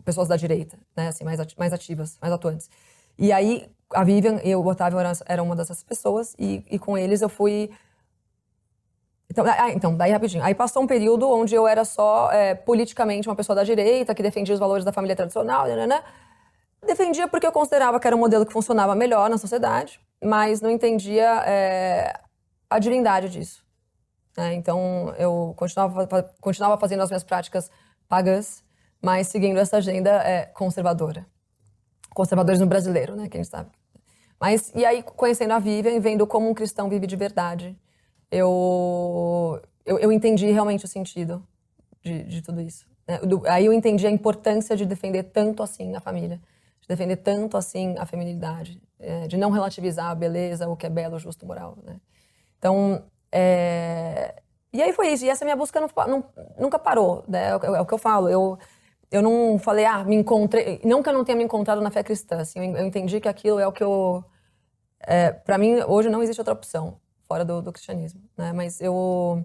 [0.05, 2.71] pessoas da direita, né, assim, mais, mais ativas, mais atuantes.
[3.19, 7.23] E aí a Vivian e o Otávio eram, uma dessas pessoas e, e com eles
[7.23, 7.71] eu fui
[9.29, 10.43] então, ah, então, daí rapidinho.
[10.43, 14.25] Aí passou um período onde eu era só é, politicamente uma pessoa da direita, que
[14.25, 16.03] defendia os valores da família tradicional, né, né, né,
[16.85, 20.71] Defendia porque eu considerava que era um modelo que funcionava melhor na sociedade, mas não
[20.71, 22.13] entendia é,
[22.69, 23.63] a divindade disso.
[24.37, 24.55] Né?
[24.55, 26.09] Então, eu continuava,
[26.41, 27.71] continuava fazendo as minhas práticas
[28.09, 28.65] pagãs,
[29.01, 30.47] mas seguindo essa agenda é,
[32.15, 32.57] conservadora.
[32.57, 33.71] Conservadorismo brasileiro, né, que a gente sabe.
[34.41, 37.77] Mas, e aí, conhecendo a Vivian vendo como um cristão vive de verdade,
[38.31, 41.47] eu, eu, eu entendi realmente o sentido
[42.03, 42.87] de, de tudo isso.
[43.07, 43.19] Né?
[43.19, 46.41] Do, aí eu entendi a importância de defender tanto assim a família,
[46.81, 50.91] de defender tanto assim a feminilidade, é, de não relativizar a beleza, o que é
[50.91, 51.77] belo, justo, moral.
[51.83, 51.97] Né?
[52.59, 54.35] Então, é...
[54.73, 55.25] e aí foi isso.
[55.25, 56.25] E essa minha busca não, não,
[56.59, 57.25] nunca parou.
[57.29, 57.49] Né?
[57.49, 58.29] É, é, o que eu falo.
[58.29, 58.59] Eu,
[59.11, 60.81] eu não falei, ah, me encontrei.
[60.85, 62.39] Não que eu não tenha me encontrado na fé cristã.
[62.39, 64.25] Assim, eu, entendi que aquilo é o que eu.
[65.01, 68.53] É, para mim, hoje não existe outra opção fora do, do cristianismo, né?
[68.53, 69.45] Mas eu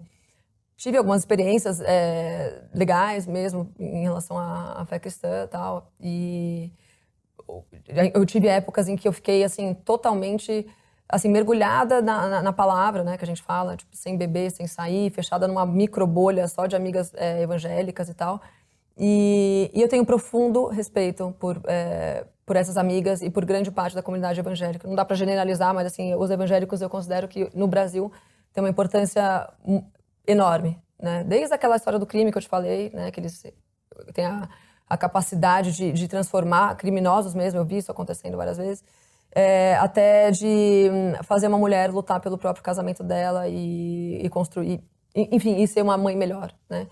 [0.76, 5.92] tive algumas experiências é, legais mesmo em relação à, à fé cristã e tal.
[6.00, 6.72] E
[8.14, 10.66] eu tive épocas em que eu fiquei, assim, totalmente
[11.08, 14.66] assim, mergulhada na, na, na, palavra, né, que a gente fala, tipo, sem beber, sem
[14.66, 18.40] sair, fechada numa micro bolha só de amigas é, evangélicas e tal.
[18.98, 23.94] E, e, eu tenho profundo respeito por, é, por essas amigas e por grande parte
[23.94, 24.88] da comunidade evangélica.
[24.88, 28.10] Não dá para generalizar, mas assim, os evangélicos eu considero que no Brasil
[28.52, 29.50] tem uma importância
[30.26, 31.24] enorme, né?
[31.24, 33.44] Desde aquela história do crime que eu te falei, né, que eles
[34.14, 34.48] têm a,
[34.88, 38.82] a capacidade de, de, transformar criminosos mesmo, eu vi isso acontecendo várias vezes,
[39.30, 44.82] é, até de hum, fazer uma mulher lutar pelo próprio casamento dela e, e construir
[45.16, 46.86] enfim, e ser uma mãe melhor, né?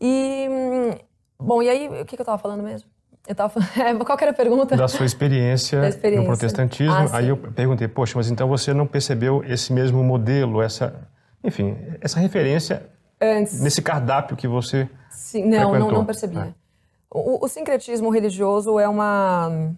[0.00, 0.48] E,
[1.38, 2.88] bom, e aí, o que, que eu estava falando mesmo?
[3.28, 3.54] Eu tava,
[4.04, 4.76] qual era a pergunta?
[4.76, 6.20] Da sua experiência, experiência.
[6.22, 6.94] no protestantismo.
[6.94, 11.08] Ah, aí eu perguntei, poxa, mas então você não percebeu esse mesmo modelo, essa,
[11.44, 12.88] enfim, essa referência
[13.20, 13.60] Antes.
[13.60, 16.40] nesse cardápio que você Sim, não, não, não percebia.
[16.40, 16.54] É.
[17.10, 19.72] O, o sincretismo religioso é uma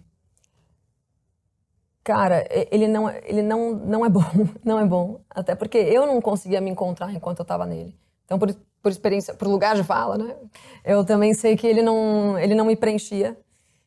[2.03, 4.23] cara, ele não, ele não, não é bom,
[4.63, 5.21] não é bom.
[5.29, 7.95] Até porque eu não conseguia me encontrar enquanto eu estava nele.
[8.25, 8.53] Então, por,
[8.83, 10.35] por experiência, por lugar de fala, né?
[10.83, 13.35] Eu também sei que ele não, ele não me preenchia.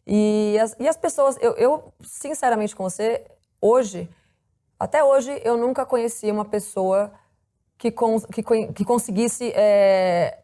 [0.07, 3.23] E as, e as pessoas, eu, eu, sinceramente com você,
[3.61, 4.09] hoje,
[4.81, 7.13] até hoje, eu nunca conheci uma pessoa
[7.77, 10.39] que, con, que, que conseguisse é,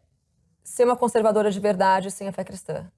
[0.63, 2.91] ser uma conservadora de verdade sem a fé cristã.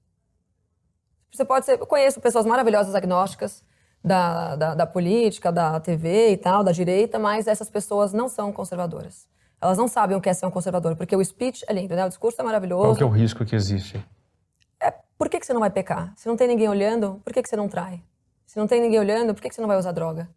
[1.32, 3.64] Você pode ser, eu conheço pessoas maravilhosas agnósticas,
[4.04, 8.52] da, da, da, política, da TV e tal, da direita, mas essas pessoas não são
[8.52, 9.26] conservadoras.
[9.60, 12.04] Elas não sabem o que é ser um conservador, porque o speech é lindo, né?
[12.04, 12.82] O discurso é maravilhoso.
[12.82, 14.04] Qual que é o risco que existe?
[14.80, 16.12] É, por que, que você não vai pecar?
[16.16, 18.02] Se não tem ninguém olhando, por que, que você não trai?
[18.46, 20.28] Se não tem ninguém olhando, por que, que você não vai usar droga?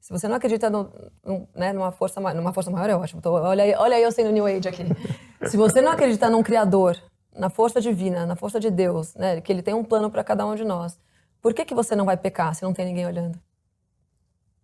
[0.00, 0.92] Se você não acredita no,
[1.24, 3.22] no, né, numa, força, numa força maior, é ótimo.
[3.22, 4.84] Tô, olha, aí, olha aí eu sendo New Age aqui.
[5.48, 6.96] Se você não acredita num Criador,
[7.34, 10.46] na força divina, na força de Deus, né, que Ele tem um plano para cada
[10.46, 10.98] um de nós,
[11.40, 13.38] por que, que você não vai pecar se não tem ninguém olhando?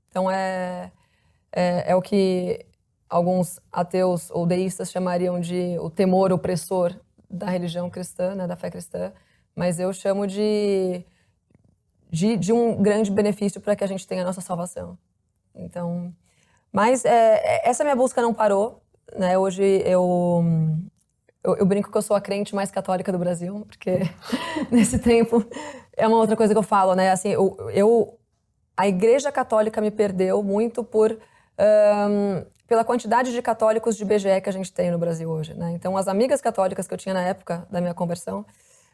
[0.08, 0.92] Então é,
[1.52, 2.66] é, é o que
[3.10, 6.94] alguns ateus ou deístas chamariam de o temor opressor
[7.28, 9.12] da religião cristã, né, da fé cristã,
[9.54, 11.04] mas eu chamo de,
[12.08, 14.96] de, de um grande benefício para que a gente tenha a nossa salvação.
[15.54, 16.14] Então,
[16.72, 18.80] mas é, é essa minha busca não parou.
[19.16, 19.36] Né?
[19.36, 20.48] Hoje eu,
[21.42, 23.98] eu, eu, brinco que eu sou a crente mais católica do Brasil, porque
[24.70, 25.44] nesse tempo
[25.96, 27.10] é uma outra coisa que eu falo, né?
[27.10, 28.18] Assim, eu, eu
[28.76, 31.18] a Igreja Católica me perdeu muito por
[31.60, 35.72] um, pela quantidade de católicos de BGE que a gente tem no Brasil hoje, né?
[35.72, 38.46] Então, as amigas católicas que eu tinha na época da minha conversão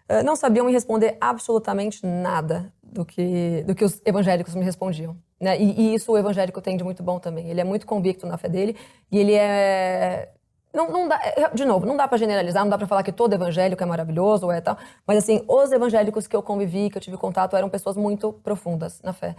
[0.08, 5.14] uh, não sabiam me responder absolutamente nada do que do que os evangélicos me respondiam,
[5.38, 5.60] né?
[5.60, 7.50] E, e isso o evangélico tem de muito bom também.
[7.50, 8.74] Ele é muito convicto na fé dele
[9.12, 10.30] e ele é
[10.72, 13.12] não, não dá, é, de novo, não dá para generalizar, não dá para falar que
[13.12, 16.96] todo evangélico é maravilhoso ou é tal, mas assim, os evangélicos que eu convivi, que
[16.96, 19.36] eu tive contato, eram pessoas muito profundas na fé.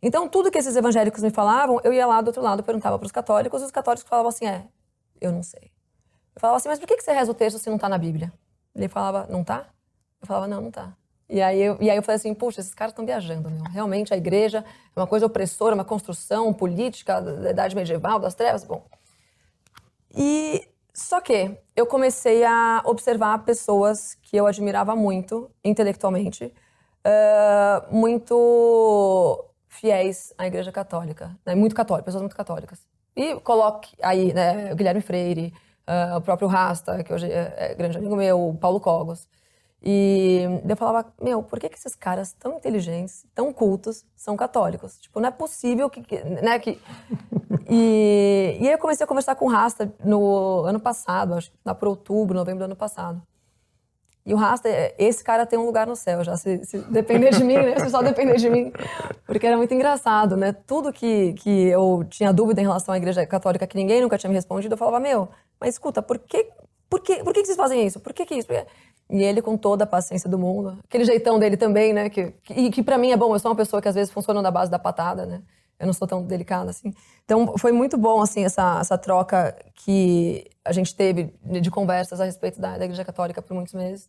[0.00, 3.06] Então, tudo que esses evangélicos me falavam, eu ia lá do outro lado, perguntava para
[3.06, 4.64] os católicos, e os católicos falavam assim: é,
[5.20, 5.70] eu não sei.
[6.34, 8.32] Eu falava assim, mas por que você reza o texto se não está na Bíblia?
[8.74, 9.66] Ele falava, não tá?
[10.20, 10.96] Eu falava, não, não tá.
[11.28, 13.62] E aí eu, e aí eu falei assim, puxa, esses caras estão viajando, meu.
[13.64, 18.64] Realmente a igreja é uma coisa opressora, uma construção política da idade medieval, das trevas.
[18.64, 18.86] Bom,
[20.16, 26.52] e só que eu comecei a observar pessoas que eu admirava muito intelectualmente,
[27.04, 29.44] uh, muito
[29.78, 31.54] fiéis à Igreja Católica, né?
[31.54, 32.80] muito católicas, pessoas muito católicas.
[33.16, 35.52] E coloque aí né, o Guilherme Freire,
[35.88, 39.28] uh, o próprio Rasta, que hoje é, é grande amigo meu, o Paulo Cogos.
[39.82, 44.98] E eu falava, meu, por que, que esses caras tão inteligentes, tão cultos, são católicos?
[44.98, 46.02] Tipo, não é possível que.
[46.24, 46.80] Né, que...
[47.70, 51.74] E, e aí eu comecei a conversar com o Rasta no ano passado, acho que
[51.74, 53.20] por outubro, novembro do ano passado.
[54.28, 54.68] E o Rasta,
[54.98, 57.78] esse cara tem um lugar no céu já, se, se depender de mim, né?
[57.78, 58.70] Se só depender de mim.
[59.24, 60.52] Porque era muito engraçado, né?
[60.66, 64.28] Tudo que, que eu tinha dúvida em relação à igreja católica, que ninguém nunca tinha
[64.28, 66.46] me respondido, eu falava, meu, mas escuta, por que,
[66.90, 68.00] por que, por que vocês fazem isso?
[68.00, 68.48] Por que, que isso?
[69.08, 72.10] E ele com toda a paciência do mundo, aquele jeitão dele também, né?
[72.10, 74.42] Que, que, que para mim é bom, eu sou uma pessoa que às vezes funciona
[74.42, 75.40] na base da patada, né?
[75.78, 76.92] Eu não sou tão delicada assim.
[77.24, 82.24] Então foi muito bom assim essa, essa troca que a gente teve de conversas a
[82.24, 84.08] respeito da, da Igreja Católica por muitos meses.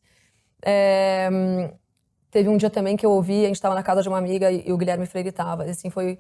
[0.64, 1.30] É,
[2.32, 4.52] teve um dia também que eu ouvi, a gente estava na casa de uma amiga
[4.52, 5.64] e, e o Guilherme Freire estava.
[5.64, 6.18] Assim, foi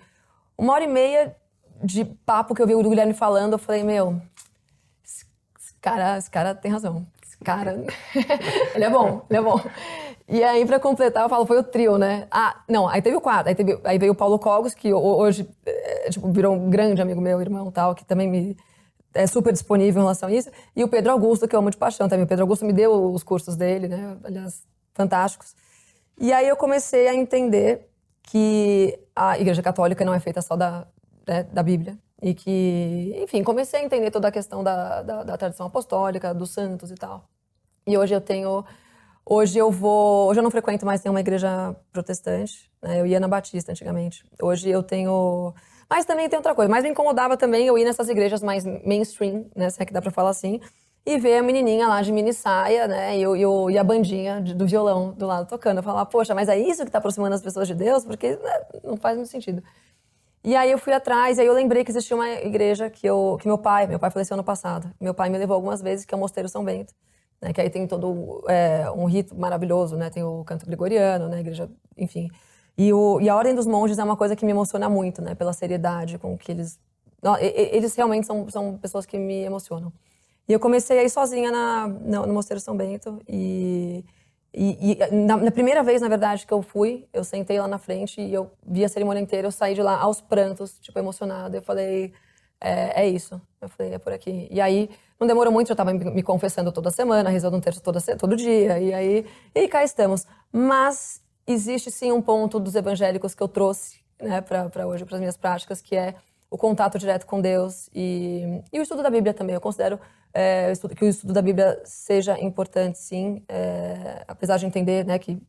[0.57, 1.35] uma hora e meia
[1.83, 3.53] de papo que eu vi o Guilherme falando.
[3.53, 4.21] Eu falei, meu,
[5.03, 5.25] esse
[5.81, 7.07] cara, esse cara tem razão
[7.43, 7.71] cara,
[8.75, 9.59] ele é bom, ele é bom.
[10.29, 12.27] E aí, pra completar, eu falo, foi o trio, né?
[12.29, 15.49] Ah, não, aí teve o quadro, aí, teve, aí veio o Paulo Cogos, que hoje,
[15.65, 18.57] é, tipo, virou um grande amigo meu, irmão tal, que também me
[19.13, 20.51] é super disponível em relação a isso.
[20.75, 22.25] E o Pedro Augusto, que eu amo de paixão também.
[22.25, 24.17] O Pedro Augusto me deu os cursos dele, né?
[24.23, 24.63] Aliás,
[24.93, 25.55] fantásticos.
[26.19, 27.89] E aí eu comecei a entender
[28.21, 30.85] que a Igreja Católica não é feita só da,
[31.27, 35.37] né, da Bíblia, e que, enfim, comecei a entender toda a questão da, da, da,
[35.37, 37.23] tradição apostólica, dos santos e tal.
[37.87, 38.65] E hoje eu tenho.
[39.31, 40.27] Hoje eu vou.
[40.27, 42.67] Hoje eu não frequento mais nenhuma igreja protestante.
[42.81, 42.99] Né?
[42.99, 44.25] Eu ia na Batista antigamente.
[44.41, 45.53] Hoje eu tenho.
[45.87, 46.67] Mas também tem outra coisa.
[46.67, 49.69] Mas me incomodava também eu ir nessas igrejas mais mainstream, né?
[49.69, 50.59] Se é que dá pra falar assim.
[51.05, 53.19] E ver a menininha lá de mini saia, né?
[53.19, 55.77] E, eu, e a bandinha de, do violão do lado tocando.
[55.77, 58.03] Eu falava, poxa, mas é isso que tá aproximando as pessoas de Deus?
[58.03, 59.61] Porque né, não faz muito sentido.
[60.43, 63.37] E aí eu fui atrás, e aí eu lembrei que existia uma igreja que, eu,
[63.39, 64.91] que meu pai, meu pai faleceu ano passado.
[64.99, 66.93] Meu pai me levou algumas vezes, que é o Mosteiro São Bento.
[67.41, 70.09] Né, que aí tem todo é, um rito maravilhoso, né?
[70.09, 71.39] Tem o canto gregoriano, né?
[71.39, 72.29] Igreja, enfim.
[72.77, 75.35] E, o, e a Ordem dos Monges é uma coisa que me emociona muito, né?
[75.35, 76.79] Pela seriedade com que eles...
[77.21, 79.91] Não, eles realmente são, são pessoas que me emocionam.
[80.47, 84.03] E eu comecei a ir sozinha na, no Mosteiro São Bento e...
[84.51, 87.77] E, e na, na, primeira vez, na verdade, que eu fui, eu sentei lá na
[87.77, 91.55] frente e eu vi a cerimônia inteira, eu saí de lá aos prantos, tipo, emocionada.
[91.55, 92.13] Eu falei,
[92.59, 93.39] é, é isso.
[93.61, 94.47] Eu falei, é por aqui.
[94.49, 94.89] E aí,
[95.19, 98.79] não demorou muito, eu estava me, confessando toda semana, rezando um terço toda, todo dia.
[98.79, 100.25] E aí, e cá estamos.
[100.51, 105.19] Mas existe sim um ponto dos evangélicos que eu trouxe né, para hoje, para as
[105.19, 106.15] minhas práticas, que é
[106.49, 109.53] o contato direto com Deus e, e o estudo da Bíblia também.
[109.53, 109.99] Eu considero
[110.33, 115.39] é, que o estudo da Bíblia seja importante, sim, é, apesar de entender né, que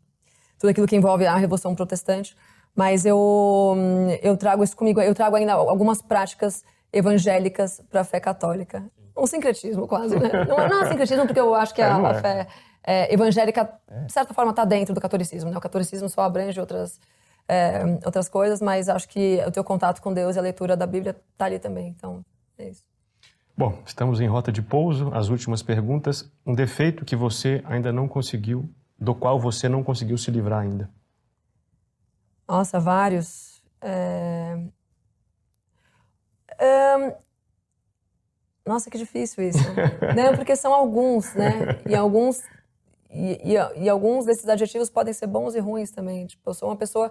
[0.58, 2.36] tudo aquilo que envolve a Revolução Protestante,
[2.74, 3.76] mas eu,
[4.22, 6.62] eu trago isso comigo, eu trago ainda algumas práticas
[6.92, 8.84] evangélicas para a fé católica.
[9.20, 10.30] Um sincretismo, quase, né?
[10.48, 12.20] Não, não é sincretismo, porque eu acho que a, a é.
[12.20, 12.48] fé
[12.82, 13.70] é, evangélica,
[14.06, 15.50] de certa forma, está dentro do catolicismo.
[15.50, 15.58] Né?
[15.58, 16.98] O catolicismo só abrange outras,
[17.46, 20.86] é, outras coisas, mas acho que o teu contato com Deus e a leitura da
[20.86, 21.88] Bíblia está ali também.
[21.88, 22.24] Então,
[22.56, 22.82] é isso.
[23.56, 25.12] Bom, estamos em rota de pouso.
[25.12, 26.32] As últimas perguntas.
[26.46, 28.68] Um defeito que você ainda não conseguiu,
[28.98, 30.88] do qual você não conseguiu se livrar ainda?
[32.48, 33.62] Nossa, vários.
[33.82, 34.56] É...
[36.58, 37.29] Um...
[38.70, 39.58] Nossa, que difícil isso.
[40.14, 41.80] Não, porque são alguns, né?
[41.88, 42.40] E alguns
[43.10, 46.24] e, e, e, alguns desses adjetivos podem ser bons e ruins também.
[46.24, 47.10] Tipo, eu sou uma pessoa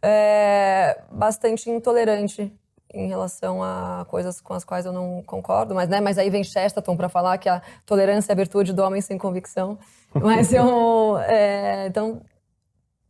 [0.00, 2.56] é, bastante intolerante
[2.94, 6.44] em relação a coisas com as quais eu não concordo, mas, né, mas aí vem
[6.44, 9.78] Chesterton para falar que a tolerância é a virtude do homem sem convicção.
[10.14, 11.16] Mas eu.
[11.26, 12.20] É, então,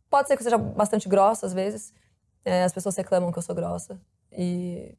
[0.09, 1.93] pode ser que eu seja bastante grossa às vezes.
[2.43, 3.99] É, as pessoas reclamam que eu sou grossa.
[4.31, 4.97] E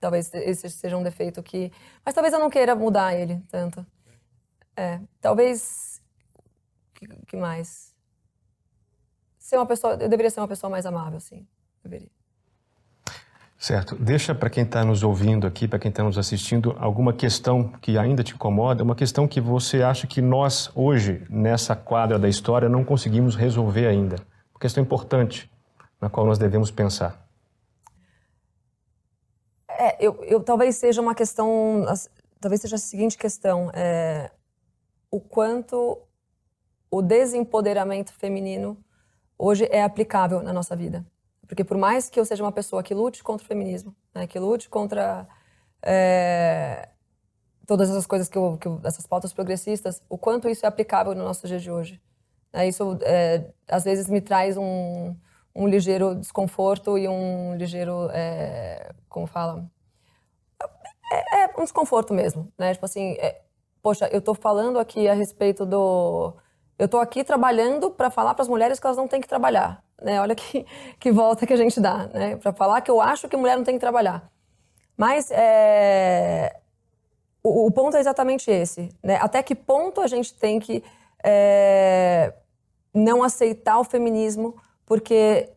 [0.00, 1.72] talvez esse seja um defeito que.
[2.04, 3.84] Mas talvez eu não queira mudar ele tanto.
[4.76, 6.00] É, talvez.
[6.94, 7.94] que, que mais?
[9.38, 9.94] Ser uma pessoa.
[9.94, 11.46] Eu deveria ser uma pessoa mais amável, sim.
[11.82, 12.10] Deveria.
[13.58, 13.96] Certo.
[13.96, 17.98] Deixa para quem está nos ouvindo aqui, para quem está nos assistindo, alguma questão que
[17.98, 22.68] ainda te incomoda, uma questão que você acha que nós, hoje, nessa quadra da história,
[22.68, 24.14] não conseguimos resolver ainda.
[24.54, 25.50] Uma questão importante
[26.00, 27.27] na qual nós devemos pensar.
[29.78, 31.84] É, eu, eu talvez seja uma questão,
[32.40, 34.30] talvez seja a seguinte questão: é,
[35.08, 36.02] o quanto
[36.90, 38.76] o desempoderamento feminino
[39.38, 41.06] hoje é aplicável na nossa vida.
[41.46, 44.38] Porque por mais que eu seja uma pessoa que lute contra o feminismo, né, que
[44.38, 45.26] lute contra
[45.80, 46.88] é,
[47.66, 51.14] todas essas coisas que, eu, que eu, essas pautas progressistas, o quanto isso é aplicável
[51.14, 52.02] no nosso dia de hoje.
[52.52, 55.14] É, isso é, às vezes me traz um,
[55.58, 59.68] um ligeiro desconforto e um ligeiro, é, como fala,
[61.10, 62.72] é, é, um desconforto mesmo, né?
[62.72, 63.42] Tipo assim, é,
[63.82, 66.32] poxa, eu estou falando aqui a respeito do,
[66.78, 69.82] eu estou aqui trabalhando para falar para as mulheres que elas não têm que trabalhar.
[70.00, 70.20] Né?
[70.20, 70.64] Olha que,
[71.00, 72.36] que volta que a gente dá, né?
[72.36, 74.30] Para falar que eu acho que mulher não tem que trabalhar.
[74.96, 76.56] Mas é,
[77.42, 78.90] o, o, ponto é exatamente esse.
[79.02, 79.16] Né?
[79.20, 80.84] Até que ponto a gente tem que
[81.24, 82.32] é,
[82.94, 84.54] não aceitar o feminismo,
[84.88, 85.50] porque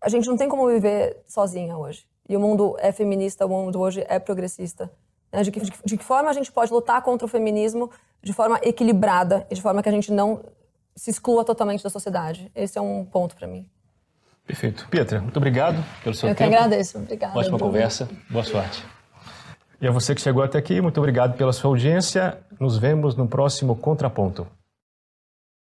[0.00, 2.06] a gente não tem como viver sozinha hoje.
[2.28, 4.92] E o mundo é feminista, o mundo hoje é progressista.
[5.32, 5.42] Né?
[5.42, 7.90] De, que, de, de que forma a gente pode lutar contra o feminismo
[8.22, 10.44] de forma equilibrada e de forma que a gente não
[10.94, 12.50] se exclua totalmente da sociedade.
[12.54, 13.68] Esse é um ponto para mim.
[14.46, 14.86] Perfeito.
[14.88, 16.48] Pietra, muito obrigado pelo seu Eu tempo.
[16.48, 16.98] Eu que agradeço.
[16.98, 17.38] Obrigada.
[17.38, 18.08] Ótima conversa.
[18.30, 18.84] Boa sorte.
[19.80, 22.38] E a você que chegou até aqui, muito obrigado pela sua audiência.
[22.58, 24.46] Nos vemos no próximo Contraponto.